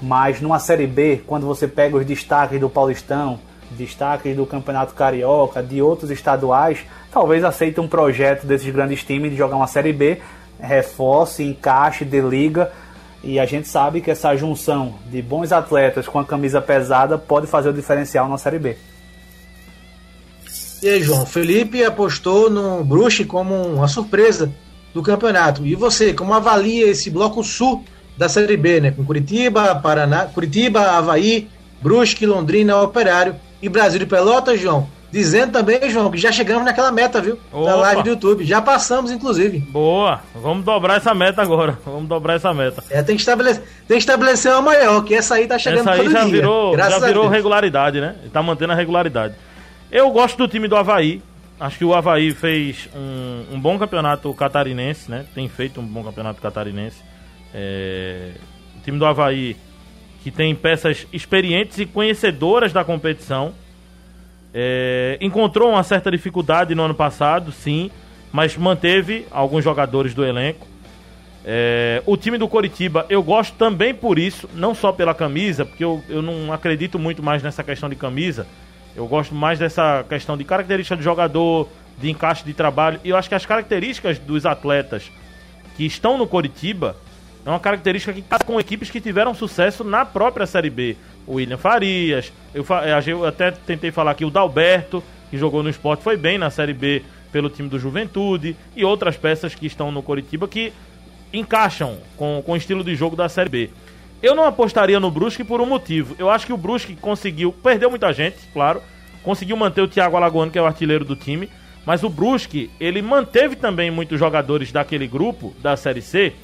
[0.00, 3.40] Mas numa Série B, quando você pega os destaques do Paulistão,
[3.70, 9.36] destaques do Campeonato Carioca, de outros estaduais, talvez aceite um projeto desses grandes times de
[9.36, 10.20] jogar uma Série B,
[10.60, 12.70] reforce, encaixe, de liga.
[13.22, 17.46] E a gente sabe que essa junção de bons atletas com a camisa pesada pode
[17.46, 18.76] fazer o diferencial na Série B.
[20.82, 24.50] E aí, João, Felipe apostou no Brusque como uma surpresa
[24.94, 25.66] do campeonato.
[25.66, 27.84] E você, como avalia esse bloco sul
[28.16, 28.90] da Série B, né?
[28.90, 31.48] Com Curitiba, Paraná, Curitiba, Havaí,
[31.82, 34.88] Brusque, Londrina, Operário e Brasil de Pelotas, João.
[35.12, 37.36] Dizendo também, João, que já chegamos naquela meta, viu?
[37.50, 37.74] Da Opa.
[37.76, 38.44] live do YouTube.
[38.44, 39.58] Já passamos, inclusive.
[39.58, 41.76] Boa, vamos dobrar essa meta agora.
[41.84, 42.84] Vamos dobrar essa meta.
[42.88, 45.90] É, tem que estabelecer, tem que estabelecer uma maior, que essa aí tá chegando Essa
[45.92, 46.30] aí todo já dia.
[46.32, 48.14] virou, já virou regularidade, né?
[48.32, 49.34] Tá mantendo a regularidade.
[49.90, 51.20] Eu gosto do time do Havaí.
[51.58, 55.26] Acho que o Havaí fez um, um bom campeonato catarinense, né?
[55.34, 56.98] Tem feito um bom campeonato catarinense.
[57.52, 58.30] É,
[58.78, 59.56] O time do Havaí,
[60.22, 63.54] que tem peças experientes e conhecedoras da competição.
[64.52, 67.90] É, encontrou uma certa dificuldade no ano passado, sim,
[68.32, 70.66] mas manteve alguns jogadores do elenco.
[71.44, 75.82] É, o time do Coritiba eu gosto também por isso, não só pela camisa, porque
[75.82, 78.46] eu, eu não acredito muito mais nessa questão de camisa.
[78.94, 83.00] Eu gosto mais dessa questão de característica do jogador, de encaixe de trabalho.
[83.04, 85.10] E eu acho que as características dos atletas
[85.76, 86.96] que estão no Coritiba
[87.44, 90.96] é uma característica que casa com equipes que tiveram sucesso na própria Série B.
[91.26, 95.70] O William Farias, eu, eh, eu até tentei falar aqui o Dalberto, que jogou no
[95.70, 99.92] esporte, foi bem na Série B pelo time do Juventude, e outras peças que estão
[99.92, 100.72] no Coritiba que
[101.32, 103.70] encaixam com, com o estilo de jogo da Série B.
[104.22, 106.14] Eu não apostaria no Brusque por um motivo.
[106.18, 108.82] Eu acho que o Brusque conseguiu, perdeu muita gente, claro,
[109.22, 111.48] conseguiu manter o Thiago Alagoano, que é o artilheiro do time,
[111.86, 116.34] mas o Brusque, ele manteve também muitos jogadores daquele grupo da Série C,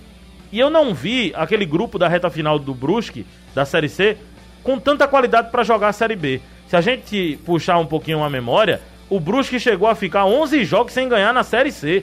[0.57, 4.17] e eu não vi aquele grupo da reta final do Brusque, da Série C,
[4.63, 6.41] com tanta qualidade para jogar a Série B.
[6.67, 8.81] Se a gente puxar um pouquinho a memória,
[9.11, 12.03] o Brusque chegou a ficar 11 jogos sem ganhar na Série C.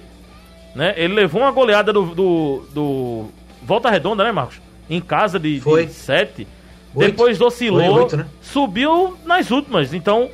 [0.75, 0.93] Né?
[0.95, 3.25] Ele levou uma goleada do, do, do
[3.63, 4.61] Volta Redonda, né, Marcos?
[4.87, 5.87] Em casa de, Foi.
[5.87, 6.47] de 7.
[6.93, 7.09] Oito.
[7.09, 8.27] Depois oscilou, oito, né?
[8.39, 9.95] subiu nas últimas.
[9.95, 10.29] Então,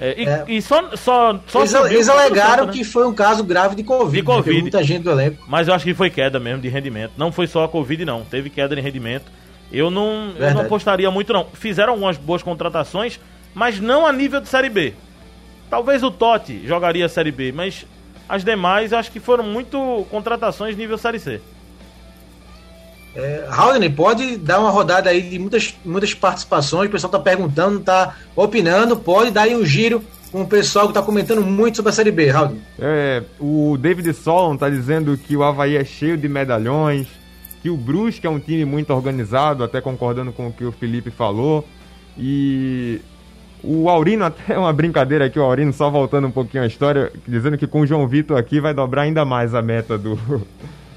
[0.00, 0.44] é, e, É.
[0.48, 2.72] e só, só, só Eles, eles alegaram Santa, né?
[2.72, 4.20] que foi um caso grave de Covid.
[4.22, 4.34] De né?
[4.34, 4.60] Covid.
[4.62, 5.44] muita gente do elenco.
[5.46, 7.12] Mas eu acho que foi queda mesmo de rendimento.
[7.16, 8.24] Não foi só a Covid, não.
[8.24, 9.24] Teve queda de rendimento.
[9.72, 10.66] Eu não, eu não Verdade.
[10.66, 11.46] apostaria muito, não.
[11.52, 13.18] Fizeram algumas boas contratações,
[13.54, 14.94] mas não a nível de Série B.
[15.70, 17.84] Talvez o Totti jogaria a Série B, mas
[18.28, 21.40] as demais eu acho que foram muito contratações nível Série C.
[23.16, 26.88] É, pode dar uma rodada aí de muitas, muitas participações.
[26.88, 28.96] O pessoal tá perguntando, tá opinando.
[28.96, 30.02] Pode dar aí um giro
[30.32, 32.60] com o pessoal que tá comentando muito sobre a Série B, Haldane.
[32.78, 37.06] É, o David Solon tá dizendo que o Havaí é cheio de medalhões,
[37.62, 41.10] que o Brusque é um time muito organizado, até concordando com o que o Felipe
[41.10, 41.64] falou.
[42.18, 43.00] E
[43.62, 47.56] o Aurino, até uma brincadeira aqui, o Aurino, só voltando um pouquinho a história, dizendo
[47.56, 50.18] que com o João Vitor aqui vai dobrar ainda mais a meta do.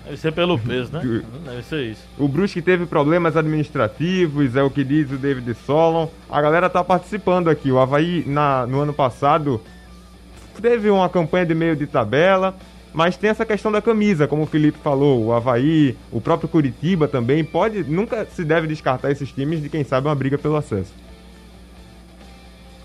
[0.08, 1.02] Deve ser pelo peso, né?
[1.44, 2.02] Deve ser isso.
[2.18, 6.08] O Brusque teve problemas administrativos, é o que diz o David Solon.
[6.30, 7.70] A galera tá participando aqui.
[7.70, 9.62] O Havaí, na, no ano passado,
[10.62, 12.56] teve uma campanha de meio de tabela,
[12.94, 15.26] mas tem essa questão da camisa, como o Felipe falou.
[15.26, 19.84] O Havaí, o próprio Curitiba também, pode nunca se deve descartar esses times de quem
[19.84, 20.94] sabe uma briga pelo acesso.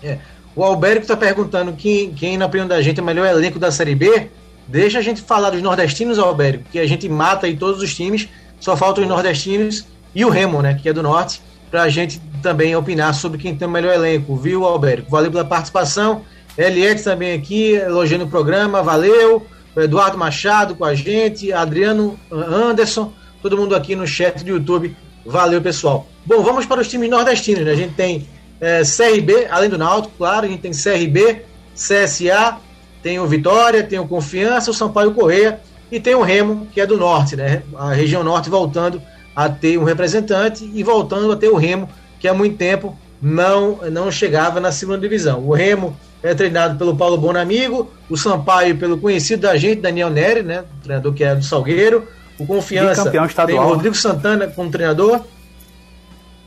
[0.03, 0.17] É.
[0.53, 3.71] O Albérico tá perguntando quem, quem, na opinião da gente, é o melhor elenco da
[3.71, 4.29] Série B.
[4.67, 8.29] Deixa a gente falar dos nordestinos, Albérico, que a gente mata aí todos os times.
[8.59, 9.85] Só faltam os nordestinos
[10.15, 13.67] e o Remo, né, que é do norte, pra gente também opinar sobre quem tem
[13.67, 15.09] o melhor elenco, viu, Albérico?
[15.09, 16.21] Valeu pela participação.
[16.57, 19.45] Eliette também aqui, elogiando o programa, valeu.
[19.75, 23.11] O Eduardo Machado com a gente, Adriano Anderson,
[23.41, 24.95] todo mundo aqui no chat do YouTube.
[25.25, 26.07] Valeu, pessoal.
[26.25, 27.71] Bom, vamos para os times nordestinos, né?
[27.71, 28.27] A gente tem
[28.61, 31.41] é, CRB, além do Náutico, claro, a gente tem CRB,
[31.73, 32.57] CSA,
[33.03, 35.59] tem o Vitória, tem o Confiança, o Sampaio Correia
[35.91, 37.61] e tem o Remo, que é do norte, né?
[37.75, 39.01] A região norte voltando
[39.35, 41.89] a ter um representante e voltando a ter o Remo,
[42.19, 45.45] que há muito tempo não, não chegava na segunda divisão.
[45.45, 50.41] O Remo é treinado pelo Paulo Bonamigo, o Sampaio pelo conhecido da gente, Daniel Neri,
[50.41, 50.63] né?
[50.81, 52.07] Treinador que é do Salgueiro.
[52.39, 53.75] O Confiança Bicampeão tem estadual, o né?
[53.75, 55.21] Rodrigo Santana como treinador.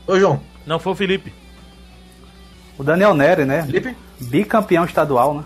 [0.07, 1.31] Ô, João, Não foi o Felipe.
[2.77, 3.63] O Daniel Neri, né?
[3.63, 3.95] Felipe?
[4.19, 5.43] Bicampeão estadual, né?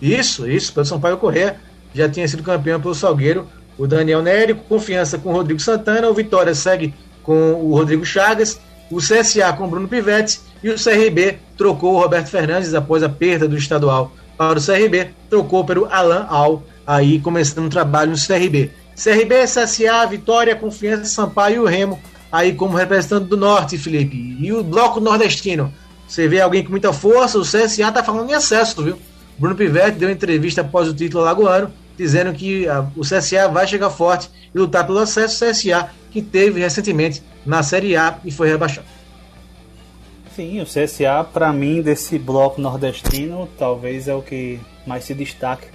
[0.00, 1.56] Isso, isso, pelo Sampaio Corrêa.
[1.94, 3.46] Já tinha sido campeão pelo Salgueiro.
[3.78, 6.08] O Daniel Nery, confiança com o Rodrigo Santana.
[6.08, 8.60] O Vitória segue com o Rodrigo Chagas.
[8.90, 10.40] O CSA com o Bruno Pivetti.
[10.62, 15.10] E o CRB trocou o Roberto Fernandes após a perda do estadual para o CRB.
[15.28, 18.70] Trocou pelo Alan Al, aí começando o trabalho no CRB.
[18.94, 22.00] CRB, CSA, Vitória, Confiança, Sampaio e o Remo.
[22.32, 24.36] Aí como representante do Norte, Felipe.
[24.40, 25.72] E o Bloco Nordestino.
[26.08, 28.98] Você vê alguém com muita força, o CSA tá falando em acesso, viu?
[29.38, 33.90] Bruno Pivetti deu entrevista após o título alagoano, dizendo que ah, o CSA vai chegar
[33.90, 35.44] forte e lutar pelo acesso.
[35.44, 38.86] CSA que teve recentemente na Série A e foi rebaixado.
[40.34, 45.66] Sim, o CSA, para mim, desse bloco nordestino, talvez é o que mais se destaca.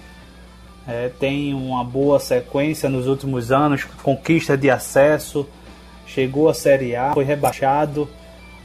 [0.88, 5.48] É, tem uma boa sequência nos últimos anos, conquista de acesso,
[6.06, 8.08] chegou à Série A, foi rebaixado,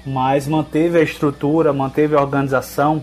[0.04, 3.02] mas manteve a estrutura, manteve a organização.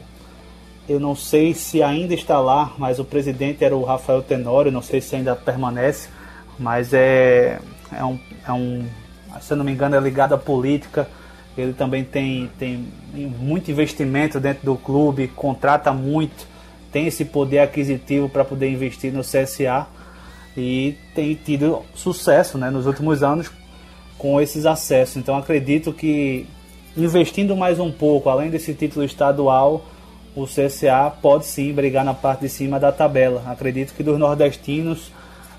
[0.88, 4.81] Eu não sei se ainda está lá, mas o presidente era o Rafael Tenório, não
[4.81, 6.09] sei se ainda permanece,
[6.59, 7.59] mas é,
[7.91, 8.86] é, um, é um,
[9.39, 11.07] se eu não me engano, é ligado à política.
[11.57, 16.47] Ele também tem, tem muito investimento dentro do clube, contrata muito,
[16.91, 19.88] tem esse poder aquisitivo para poder investir no CSA
[20.57, 23.51] e tem tido sucesso né, nos últimos anos
[24.17, 25.17] com esses acessos.
[25.17, 26.45] Então acredito que
[26.95, 29.86] investindo mais um pouco, além desse título estadual,
[30.36, 33.43] o CSA pode sim brigar na parte de cima da tabela.
[33.47, 35.11] Acredito que dos nordestinos,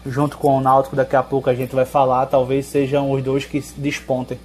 [0.06, 3.44] junto com o Náutico, daqui a pouco a gente vai falar, talvez sejam os dois
[3.44, 4.38] que despontem.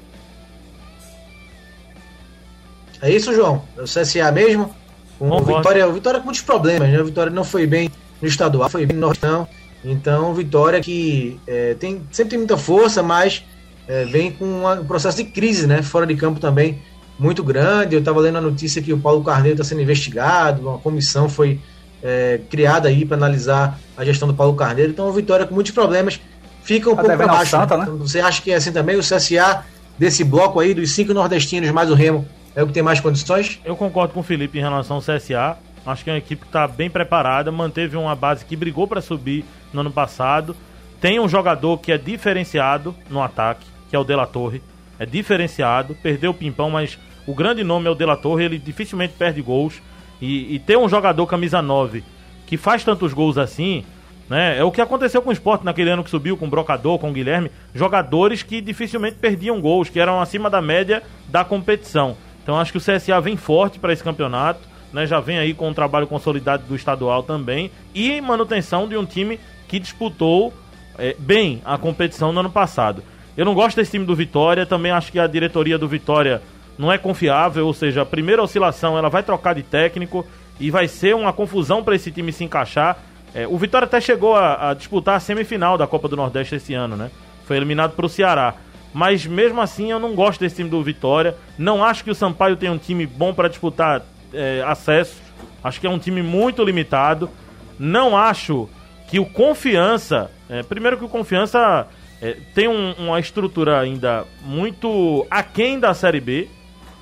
[3.02, 3.62] É isso, João?
[3.78, 4.70] É o CSA mesmo?
[5.18, 5.46] Concordo.
[5.58, 7.00] Vitória, o Vitória com muitos problemas, né?
[7.02, 7.90] O Vitória não foi bem
[8.22, 9.48] no estadual, foi bem no Nortão.
[9.84, 13.44] Então, Vitória que é, tem, sempre tem muita força, mas
[13.88, 15.82] é, vem com uma- um processo de crise, né?
[15.82, 16.80] Fora de campo também
[17.20, 17.96] muito grande.
[17.96, 21.60] Eu estava lendo a notícia que o Paulo Carneiro está sendo investigado, uma comissão foi
[22.02, 24.92] é, criada aí para analisar a gestão do Paulo Carneiro.
[24.92, 26.20] Então, o Vitória com muitos problemas
[26.64, 27.52] fica um Tá pouco para baixo.
[27.52, 27.84] Santa, né?
[27.84, 28.96] Então, você acha que é assim também?
[28.96, 29.66] O CSA
[29.98, 33.60] desse bloco aí, dos cinco nordestinos mais o Remo, é o que tem mais condições?
[33.66, 35.58] Eu concordo com o Felipe em relação ao CSA.
[35.86, 39.02] Acho que é uma equipe que está bem preparada, manteve uma base que brigou para
[39.02, 40.56] subir no ano passado.
[41.02, 44.62] Tem um jogador que é diferenciado no ataque, que é o Dela Torre.
[45.00, 46.98] É diferenciado, perdeu o Pimpão, mas
[47.30, 49.80] o grande nome é o Dela Torre, ele dificilmente perde gols.
[50.20, 52.04] E, e ter um jogador camisa 9
[52.48, 53.86] que faz tantos gols assim,
[54.28, 54.58] né?
[54.58, 57.12] É o que aconteceu com o esporte naquele ano que subiu, com o Brocador, com
[57.12, 57.52] o Guilherme.
[57.74, 62.18] Jogadores que dificilmente perdiam gols, que eram acima da média da competição.
[62.42, 64.62] Então acho que o CSA vem forte para esse campeonato,
[64.92, 65.06] né?
[65.06, 67.70] Já vem aí com um trabalho consolidado do estadual também.
[67.94, 70.52] E manutenção de um time que disputou
[70.98, 73.04] é, bem a competição no ano passado.
[73.38, 76.42] Eu não gosto desse time do Vitória, também acho que a diretoria do Vitória
[76.80, 80.26] não é confiável, ou seja, a primeira oscilação ela vai trocar de técnico
[80.58, 82.98] e vai ser uma confusão para esse time se encaixar.
[83.36, 86.74] É, o Vitória até chegou a, a, disputar a semifinal da Copa do Nordeste esse
[86.74, 87.12] ano, né?
[87.46, 88.56] Foi eliminado para o Ceará.
[88.94, 91.36] Mas mesmo assim eu não gosto desse time do Vitória.
[91.58, 94.02] Não acho que o Sampaio tenha um time bom para disputar
[94.34, 95.22] é, acesso.
[95.62, 97.30] Acho que é um time muito limitado.
[97.78, 98.70] Não acho
[99.10, 100.32] que o Confiança.
[100.50, 101.88] É, primeiro que o Confiança
[102.22, 106.48] é, tem um, uma estrutura ainda muito aquém da Série B.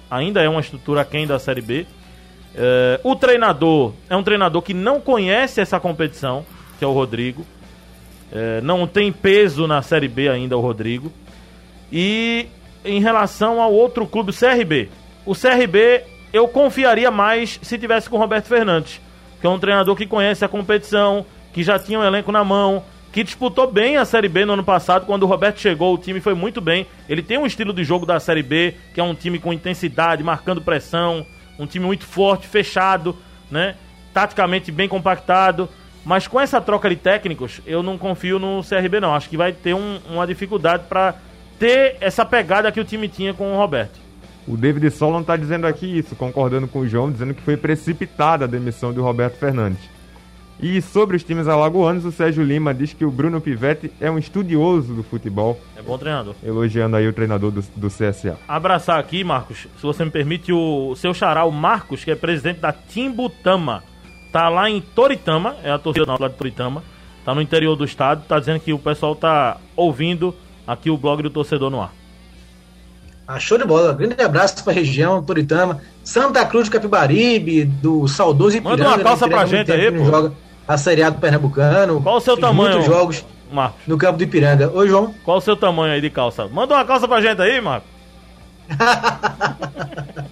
[0.10, 1.86] Ainda é uma estrutura aquém da Série B.
[2.56, 6.46] É, o treinador é um treinador que não conhece essa competição,
[6.80, 7.46] que é o Rodrigo.
[8.32, 11.12] É, não tem peso na Série B ainda o Rodrigo.
[11.92, 12.48] E
[12.84, 14.90] em relação ao outro clube, o CRB.
[15.26, 19.02] O CRB eu confiaria mais se tivesse com o Roberto Fernandes,
[19.40, 22.84] que é um treinador que conhece a competição, que já tinha um elenco na mão,
[23.18, 25.08] que disputou bem a Série B no ano passado.
[25.08, 26.86] Quando o Roberto chegou, o time foi muito bem.
[27.10, 30.24] Ele tem um estilo de jogo da Série B, que é um time com intensidade,
[30.24, 31.26] marcando pressão,
[31.58, 33.18] um time muito forte, fechado,
[33.50, 33.74] né?
[34.14, 35.68] Taticamente bem compactado.
[36.06, 39.16] Mas com essa troca de técnicos, eu não confio no CRB, não.
[39.16, 41.16] Acho que vai ter um, uma dificuldade para
[41.58, 43.98] ter essa pegada que o time tinha com o Roberto.
[44.48, 48.46] O David Solon está dizendo aqui isso, concordando com o João, dizendo que foi precipitada
[48.46, 49.97] a demissão do Roberto Fernandes.
[50.60, 54.18] E sobre os times alagoanos, o Sérgio Lima diz que o Bruno Pivetti é um
[54.18, 55.60] estudioso do futebol.
[55.76, 56.34] É bom treinador.
[56.44, 58.38] Elogiando aí o treinador do, do CSA.
[58.48, 62.60] Abraçar aqui, Marcos, se você me permite, o seu xará, o Marcos, que é presidente
[62.60, 63.84] da Timbutama.
[64.32, 66.84] Tá lá em Toritama, é a torcida lá de Toritama.
[67.24, 70.34] Tá no interior do estado, tá dizendo que o pessoal tá ouvindo
[70.66, 71.94] aqui o blog do Torcedor no Ar.
[73.28, 73.94] Ah, show de bola.
[73.94, 78.84] Grande abraço para a região, Toritama, Santa Cruz de Capibaribe, do saudoso Ipiranga.
[78.84, 80.06] Manda uma calça pra gente aí, pô.
[80.06, 80.34] Joga
[80.68, 82.02] a Série A do Pernambucano.
[82.02, 82.72] Qual o seu tamanho?
[82.72, 83.80] Muitos jogos Marcos.
[83.88, 84.70] no campo do Ipiranga.
[84.74, 85.14] Oi, João.
[85.24, 86.48] Qual o seu tamanho aí de calça?
[86.48, 87.90] Manda uma calça pra gente aí, Marcos.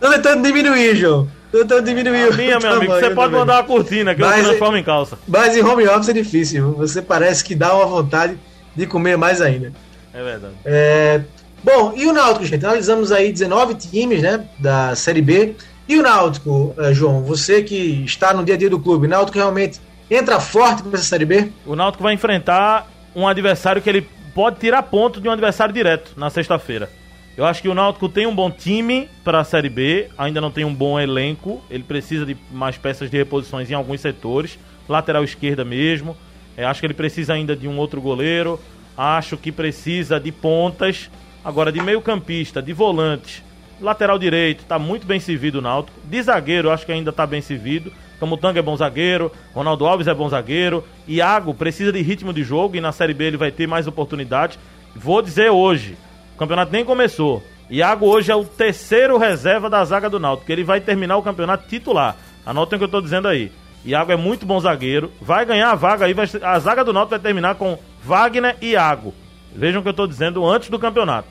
[0.00, 1.28] Tô tentando diminuir, João.
[1.52, 2.92] Tô tentando diminuir a minha, meu amigo.
[2.92, 5.18] Você pode mandar uma cortina que mas, eu transformo em calça.
[5.28, 6.72] Mas em home office é difícil.
[6.72, 8.36] Você parece que dá uma vontade
[8.74, 9.72] de comer mais ainda.
[10.12, 10.54] É verdade.
[10.64, 11.20] É...
[11.62, 12.64] Bom, e o Náutico, gente?
[12.64, 15.54] Analisamos aí 19 times, né, da Série B.
[15.88, 19.10] E o Náutico, uh, João, você que está no dia a dia do clube, o
[19.10, 21.50] Náutico realmente entra forte para essa Série B?
[21.66, 26.12] O Náutico vai enfrentar um adversário que ele pode tirar ponto de um adversário direto
[26.16, 26.88] na sexta-feira.
[27.36, 30.50] Eu acho que o Náutico tem um bom time para a Série B, ainda não
[30.50, 34.58] tem um bom elenco, ele precisa de mais peças de reposições em alguns setores,
[34.88, 36.16] lateral esquerda mesmo.
[36.56, 38.60] É, acho que ele precisa ainda de um outro goleiro,
[38.96, 41.10] acho que precisa de pontas,
[41.44, 43.42] agora de meio-campista, de volantes
[43.80, 45.98] Lateral direito, tá muito bem servido o Náutico.
[46.04, 47.92] De zagueiro, acho que ainda tá bem servido.
[48.20, 50.84] Camutanga é bom zagueiro, Ronaldo Alves é bom zagueiro.
[51.08, 54.58] Iago precisa de ritmo de jogo e na Série B ele vai ter mais oportunidades.
[54.94, 55.96] Vou dizer hoje,
[56.34, 57.42] o campeonato nem começou.
[57.70, 61.66] Iago hoje é o terceiro reserva da zaga do Náutico, ele vai terminar o campeonato
[61.66, 62.16] titular.
[62.44, 63.50] Anotem o que eu tô dizendo aí.
[63.84, 67.10] Iago é muito bom zagueiro, vai ganhar a vaga aí, vai, a zaga do Náutico
[67.10, 69.14] vai terminar com Wagner e Iago.
[69.54, 71.28] Vejam o que eu tô dizendo antes do campeonato.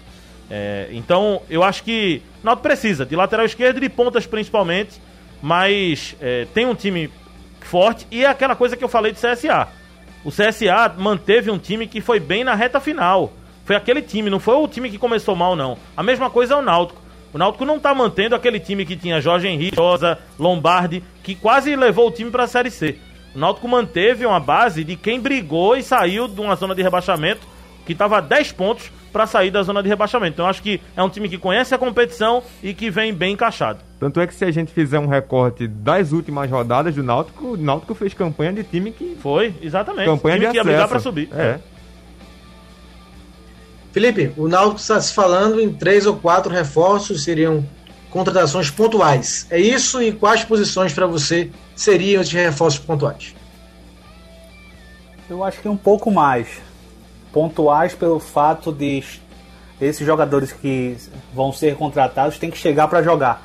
[0.50, 5.02] É, então, eu acho que Náutico precisa de lateral esquerdo e de pontas principalmente,
[5.42, 7.10] mas é, tem um time
[7.62, 9.68] forte e é aquela coisa que eu falei do CSA.
[10.24, 13.32] O CSA manteve um time que foi bem na reta final.
[13.66, 15.78] Foi aquele time, não foi o time que começou mal, não.
[15.96, 17.02] A mesma coisa é o Náutico.
[17.32, 21.76] O Náutico não está mantendo aquele time que tinha Jorge Henrique, Rosa, Lombardi, que quase
[21.76, 22.98] levou o time para a Série C.
[23.36, 27.42] O Náutico manteve uma base de quem brigou e saiu de uma zona de rebaixamento
[27.86, 30.34] que estava a 10 pontos para sair da zona de rebaixamento.
[30.34, 33.80] Então acho que é um time que conhece a competição e que vem bem encaixado.
[34.00, 37.58] Tanto é que se a gente fizer um recorte das últimas rodadas do Náutico, o
[37.58, 40.06] Náutico fez campanha de time que foi, exatamente.
[40.06, 40.70] Campanha time de que acesso.
[40.70, 41.30] ia brigar para subir.
[41.34, 41.60] É.
[43.92, 47.66] Felipe, o Náutico está se falando em três ou quatro reforços, seriam
[48.10, 49.48] contratações pontuais.
[49.50, 53.36] É isso e quais posições para você seriam esses reforços pontuais?
[55.30, 56.60] Eu acho que um pouco mais
[57.32, 59.04] pontuais pelo fato de
[59.80, 60.98] esses jogadores que
[61.34, 63.42] vão ser contratados têm que chegar para jogar.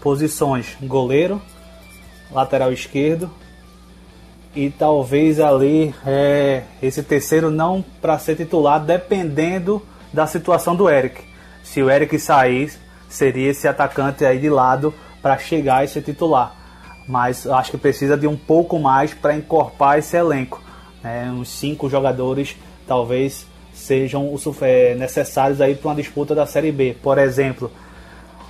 [0.00, 1.40] Posições: goleiro,
[2.30, 3.30] lateral esquerdo
[4.54, 11.22] e talvez ali é, esse terceiro não para ser titular, dependendo da situação do Eric.
[11.62, 12.72] Se o Eric sair,
[13.08, 16.54] seria esse atacante aí de lado para chegar e ser titular.
[17.06, 20.62] Mas acho que precisa de um pouco mais para encorpar esse elenco.
[21.02, 21.30] Né?
[21.30, 22.56] Uns cinco jogadores
[22.88, 26.96] talvez sejam é, necessários aí para uma disputa da Série B.
[27.00, 27.70] Por exemplo,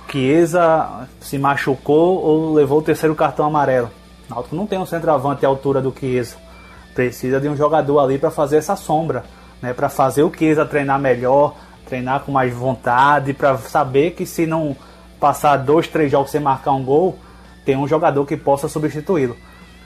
[0.09, 3.91] Chiesa se machucou ou levou o terceiro cartão amarelo.
[4.27, 6.37] O Náutico não tem um centroavante à altura do Chiesa.
[6.95, 9.23] Precisa de um jogador ali para fazer essa sombra,
[9.61, 9.73] né?
[9.73, 14.75] Para fazer o Chiesa treinar melhor, treinar com mais vontade, para saber que se não
[15.19, 17.17] passar dois, três jogos sem marcar um gol,
[17.65, 19.35] tem um jogador que possa substituí-lo.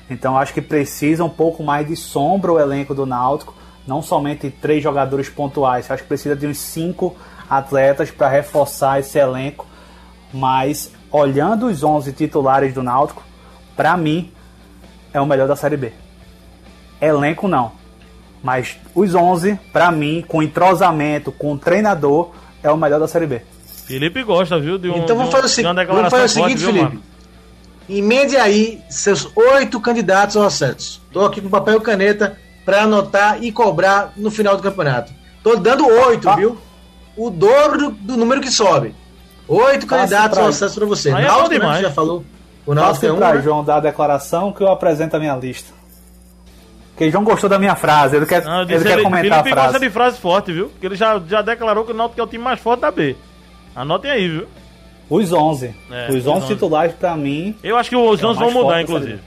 [0.09, 3.53] Então acho que precisa um pouco mais de sombra o elenco do Náutico,
[3.87, 5.89] não somente três jogadores pontuais.
[5.89, 7.15] Acho que precisa de uns cinco
[7.49, 9.65] atletas para reforçar esse elenco.
[10.33, 13.23] Mas olhando os 11 titulares do Náutico,
[13.75, 14.31] para mim
[15.13, 15.93] é o melhor da Série B.
[16.99, 17.73] Elenco não,
[18.41, 22.31] mas os 11, para mim, com entrosamento, com treinador,
[22.63, 23.41] é o melhor da Série B.
[23.85, 24.77] Felipe gosta, viu?
[24.77, 26.99] De um, então vamos fazer o, de vamos fazer o seguinte, forte, Felipe.
[27.89, 31.01] Emende aí seus oito candidatos ao acesso.
[31.11, 35.11] Tô aqui com papel e caneta para anotar e cobrar no final do campeonato.
[35.43, 36.35] Tô dando oito, ah.
[36.35, 36.57] viu?
[37.15, 38.95] O dobro do, número que sobe.
[39.47, 41.11] Oito candidatos ao acesso para você.
[41.11, 42.23] Aí Náutico, é né, já falou.
[42.65, 43.41] O Náutico é um, pra né?
[43.41, 45.73] João dar a declaração que eu apresento a minha lista.
[46.91, 49.43] Porque João gostou da minha frase, ele quer, Não, ele quer ele, comentar Felipe a
[49.43, 49.67] frase.
[49.67, 50.69] gosta de frase forte, viu?
[50.69, 53.15] Porque ele já, já declarou que o Náutico é o time mais forte da B.
[53.75, 54.47] Anotem aí, viu?
[55.09, 55.75] Os 11.
[55.91, 57.55] É, os 11, 11 titulares, pra mim.
[57.63, 59.19] Eu acho que os 11 é vão mudar, inclusive.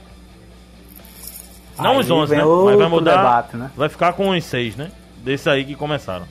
[1.79, 2.43] Não aí os 11, né?
[2.43, 3.17] Mas vai mudar.
[3.17, 3.71] Debate, né?
[3.75, 4.91] Vai ficar com os 6, né?
[5.23, 6.25] Desses aí que começaram.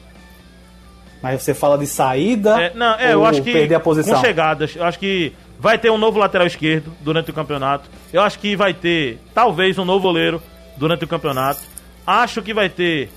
[1.23, 2.61] Mas você fala de saída?
[2.61, 3.53] É, não, é, eu acho que.
[3.53, 4.15] Perder a posição?
[4.15, 4.77] Com chegadas.
[4.77, 7.89] Eu acho que vai ter um novo lateral esquerdo durante o campeonato.
[8.13, 10.43] Eu acho que vai ter, talvez, um novo goleiro
[10.77, 11.61] durante o campeonato.
[12.07, 13.11] Acho que vai ter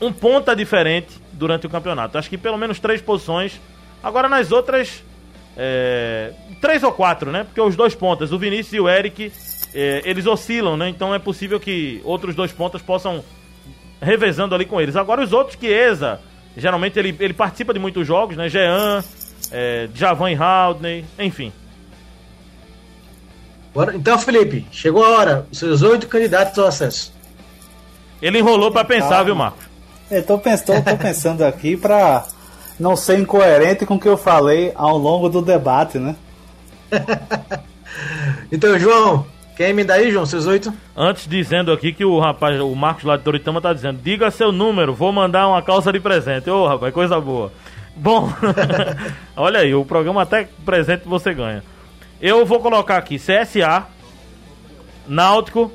[0.00, 2.18] um ponta diferente durante o campeonato.
[2.18, 3.60] Acho que pelo menos três posições.
[4.02, 5.02] Agora nas outras.
[5.56, 7.44] É, três ou quatro, né?
[7.44, 9.30] Porque os dois pontas, o Vinícius e o Eric,
[9.74, 10.88] é, eles oscilam, né?
[10.88, 13.24] Então é possível que outros dois pontas possam
[14.00, 14.96] revezando ali com eles.
[14.96, 16.20] Agora os outros, Chiesa,
[16.56, 18.48] geralmente ele, ele participa de muitos jogos, né?
[18.48, 19.02] Jean,
[19.50, 21.52] é, Javan e Haldney, enfim.
[23.94, 25.46] Então, Felipe, chegou a hora.
[25.50, 27.12] Os seus oito candidatos ao acesso.
[28.20, 29.24] Ele enrolou para pensar, Calma.
[29.24, 29.64] viu, Marcos?
[30.10, 32.26] Eu tô, pensando, tô pensando aqui para
[32.78, 36.14] não ser incoerente com o que eu falei ao longo do debate, né?
[38.52, 39.26] então, João,
[39.56, 40.72] quer me dar aí, João, seus oito?
[40.96, 44.52] Antes dizendo aqui que o rapaz, o Marcos lá de Toritama tá dizendo, diga seu
[44.52, 46.50] número, vou mandar uma calça de presente.
[46.50, 47.52] Ô, oh, rapaz, coisa boa.
[47.94, 48.32] Bom,
[49.36, 51.62] olha aí, o programa até presente você ganha.
[52.20, 53.86] Eu vou colocar aqui CSA,
[55.06, 55.72] Náutico.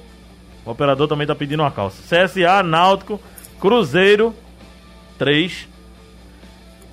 [0.65, 2.01] O operador também tá pedindo uma calça.
[2.03, 3.21] CSA, Náutico,
[3.59, 4.33] Cruzeiro,
[5.17, 5.67] 3.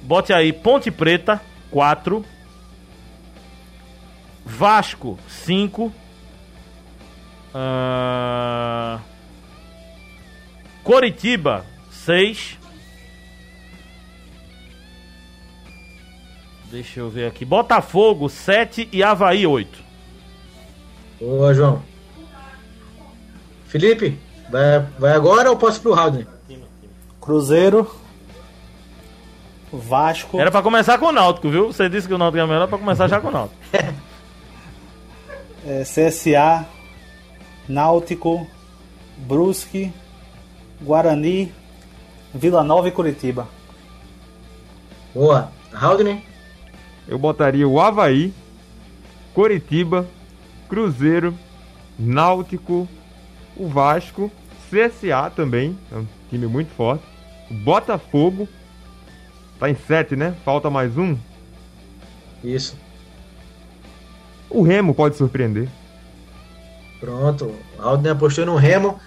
[0.03, 2.25] Bote aí Ponte Preta, 4.
[4.45, 5.93] Vasco, 5.
[7.55, 9.01] Uh...
[10.83, 12.59] Coritiba, 6.
[16.71, 17.45] Deixa eu ver aqui.
[17.45, 19.79] Botafogo 7 e Havaí 8.
[21.21, 21.83] Boa, João.
[23.67, 24.19] Felipe,
[24.51, 26.27] vai, vai agora ou posso pro Haldner?
[27.21, 27.91] Cruzeiro.
[29.73, 30.39] Vasco.
[30.39, 31.69] Era pra começar com o Náutico, viu?
[31.69, 33.61] Você disse que o Náutico é melhor pra começar já com o Náutico.
[35.67, 36.67] é, CSA,
[37.69, 38.47] Náutico,
[39.19, 39.93] Brusque,
[40.83, 41.53] Guarani,
[42.35, 43.49] Vila Nova e Curitiba.
[45.15, 45.51] Boa.
[45.73, 46.35] Haldner?
[47.07, 48.33] eu botaria o Havaí,
[49.35, 50.07] Coritiba,
[50.69, 51.37] Cruzeiro,
[51.99, 52.89] Náutico,
[53.57, 54.31] o Vasco,
[54.71, 57.05] CSA também, é um time muito forte.
[57.51, 58.49] O Botafogo,
[59.59, 60.35] tá em 7, né?
[60.45, 61.17] Falta mais um.
[62.43, 62.77] Isso.
[64.51, 65.69] O Remo pode surpreender.
[67.05, 68.99] Pronto, o Aldner apostou no Remo.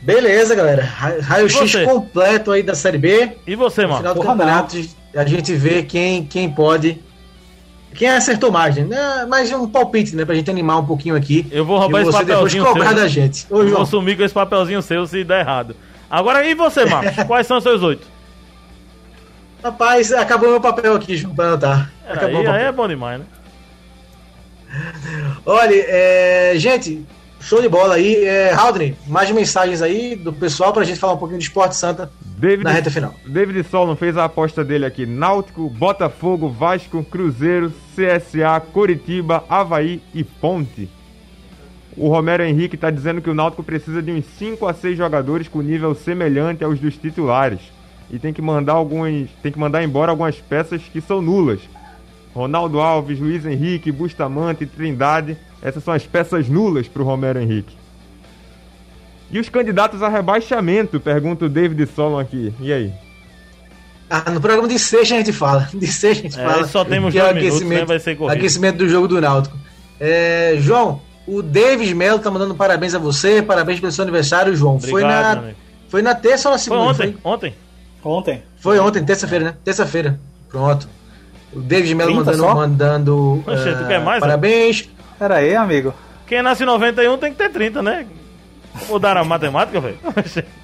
[0.00, 0.84] Beleza, galera.
[0.84, 3.32] Raio-X completo aí da Série B.
[3.44, 3.94] E você, mano?
[3.94, 7.02] No final do Porra campeonato, não a gente vê quem, quem pode.
[7.94, 9.26] Quem acertou mais, né?
[9.28, 10.24] Mais um palpite, né?
[10.24, 11.44] Pra gente animar um pouquinho aqui.
[11.50, 12.94] Eu vou roubar esse papelzinho seu.
[12.94, 13.46] da gente.
[13.50, 15.74] Ô, eu vou sumir com esse papelzinho seu se der errado.
[16.08, 17.12] Agora, e você, Marcos?
[17.26, 18.06] Quais são os seus oito?
[19.62, 21.92] Rapaz, acabou meu papel aqui, João, pra anotar.
[22.08, 23.26] Acabou aí, aí é bom demais, né?
[25.44, 27.06] Olha, é, gente,
[27.40, 28.22] Show de bola aí.
[28.24, 32.12] É, Haldane, mais mensagens aí do pessoal pra gente falar um pouquinho de Esporte Santa
[32.36, 33.14] David, na reta final.
[33.26, 35.06] David Solon fez a aposta dele aqui.
[35.06, 40.88] Náutico, Botafogo, Vasco, Cruzeiro, CSA, Coritiba, Havaí e Ponte.
[41.96, 45.48] O Romero Henrique está dizendo que o Náutico precisa de uns 5 a 6 jogadores
[45.48, 47.60] com nível semelhante aos dos titulares.
[48.10, 49.30] E tem que mandar alguns.
[49.42, 51.60] Tem que mandar embora algumas peças que são nulas.
[52.34, 55.36] Ronaldo Alves, Luiz Henrique, Bustamante, Trindade.
[55.62, 57.76] Essas são as peças nulas para o Romero Henrique.
[59.30, 60.98] E os candidatos a rebaixamento?
[60.98, 62.52] Pergunta o David Solon aqui.
[62.60, 62.92] E aí?
[64.08, 65.68] Ah, no programa de sexta a gente fala.
[65.72, 66.66] De sexta a gente É, fala.
[66.66, 67.86] só temos que é o dois minutos, aquecimento, né?
[67.86, 68.36] Vai ser corrido.
[68.36, 69.56] aquecimento do jogo do Náutico.
[70.00, 74.80] É, João, o Davis Melo tá mandando parabéns a você, parabéns pelo seu aniversário, João.
[74.80, 75.54] foi, Obrigado, meu na,
[75.88, 76.90] foi na terça ou na Foi segunda?
[76.90, 77.54] ontem, ontem.
[78.02, 78.42] Ontem.
[78.58, 79.54] Foi ontem, terça-feira, né?
[79.62, 80.18] Terça-feira.
[80.48, 80.88] Pronto.
[81.52, 82.54] O David Melo 30 mandando, só?
[82.54, 84.88] mandando Oxe, tu quer mais, parabéns.
[85.18, 85.92] Pera aí, amigo.
[86.26, 88.06] Quem nasce em 91 tem que ter 30, né?
[88.88, 89.98] Mudaram a matemática, velho?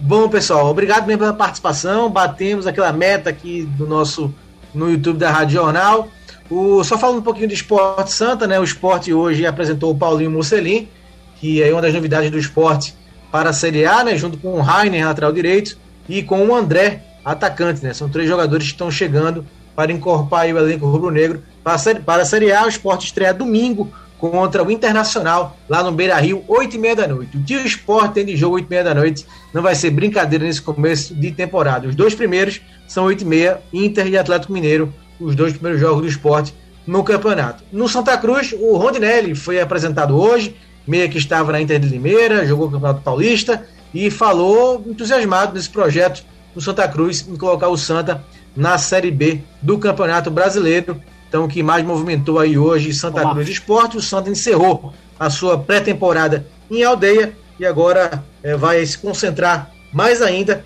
[0.00, 2.10] Bom, pessoal, obrigado mesmo pela participação.
[2.10, 4.34] Batemos aquela meta aqui do nosso
[4.74, 6.08] no YouTube da Rádio Jornal.
[6.50, 8.58] O, só falando um pouquinho do Esporte Santa, né?
[8.58, 10.88] O esporte hoje apresentou o Paulinho Mocelin,
[11.36, 12.94] que é uma das novidades do esporte
[13.30, 14.16] para a Série A, né?
[14.16, 15.76] Junto com o Rainer, lateral direito,
[16.08, 17.92] e com o André, atacante, né?
[17.92, 22.64] São três jogadores que estão chegando para incorporar o elenco rubro-negro para a Série- a.
[22.64, 27.08] O esporte estreia domingo contra o Internacional, lá no Beira Rio, 8 e meia da
[27.08, 27.36] noite.
[27.36, 29.90] O que o esporte tem de jogo 8 e meia da noite não vai ser
[29.90, 31.88] brincadeira nesse começo de temporada.
[31.88, 36.02] Os dois primeiros são 8 e meia, Inter e Atlético Mineiro, os dois primeiros jogos
[36.02, 36.54] do esporte
[36.86, 37.64] no campeonato.
[37.72, 40.56] No Santa Cruz, o Rondinelli foi apresentado hoje,
[40.86, 45.68] meia que estava na Inter de Limeira, jogou o Campeonato Paulista e falou entusiasmado nesse
[45.68, 46.24] projeto
[46.56, 48.24] no Santa Cruz em colocar o Santa
[48.56, 51.00] na Série B do Campeonato Brasileiro.
[51.28, 53.34] Então, o que mais movimentou aí hoje Santa Vamos lá.
[53.34, 58.96] Cruz Esporte, o Santa encerrou a sua pré-temporada em aldeia e agora eh, vai se
[58.98, 60.64] concentrar mais ainda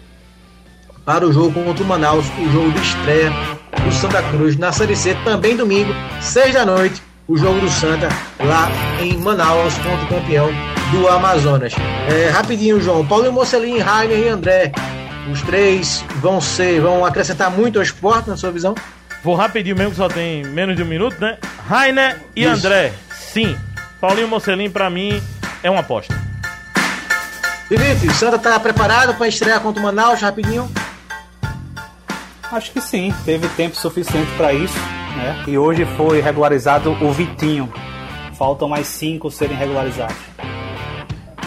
[1.05, 3.32] para o jogo contra o Manaus, o jogo de estreia
[3.84, 8.09] do Santa Cruz na Série C, também domingo, seis da noite, o jogo do Santa
[8.45, 8.68] lá
[9.01, 10.49] em Manaus contra o campeão
[10.93, 11.72] do Amazonas.
[12.09, 14.72] É, rapidinho, João, Paulo Mocelin, Rainer e André,
[15.30, 18.74] os três vão ser, vão acrescentar muito ao esporte na sua visão?
[19.22, 21.36] Vou rapidinho mesmo, que só tem menos de um minuto, né?
[21.68, 22.52] Rainer e Isso.
[22.52, 23.56] André, sim.
[24.00, 25.22] Paulinho Mocelin, pra mim,
[25.62, 26.14] é uma aposta.
[27.68, 30.70] Felipe, o Santa está preparado para estrear contra o Manaus, rapidinho?
[32.50, 34.76] Acho que sim, teve tempo suficiente para isso,
[35.16, 35.44] né?
[35.46, 37.72] E hoje foi regularizado o Vitinho.
[38.36, 40.16] Faltam mais cinco serem regularizados.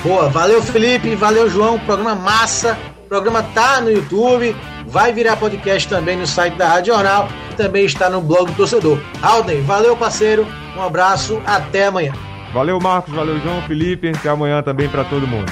[0.01, 2.77] Boa, valeu Felipe, valeu João, programa massa,
[3.13, 4.55] programa tá no YouTube,
[4.87, 8.97] vai virar podcast também no site da Rádio Jornal, também está no blog do torcedor.
[9.21, 12.11] Alden, valeu parceiro, um abraço, até amanhã.
[12.51, 13.13] Valeu, Marcos.
[13.13, 14.09] Valeu, João, Felipe.
[14.09, 15.51] Até amanhã também para todo mundo.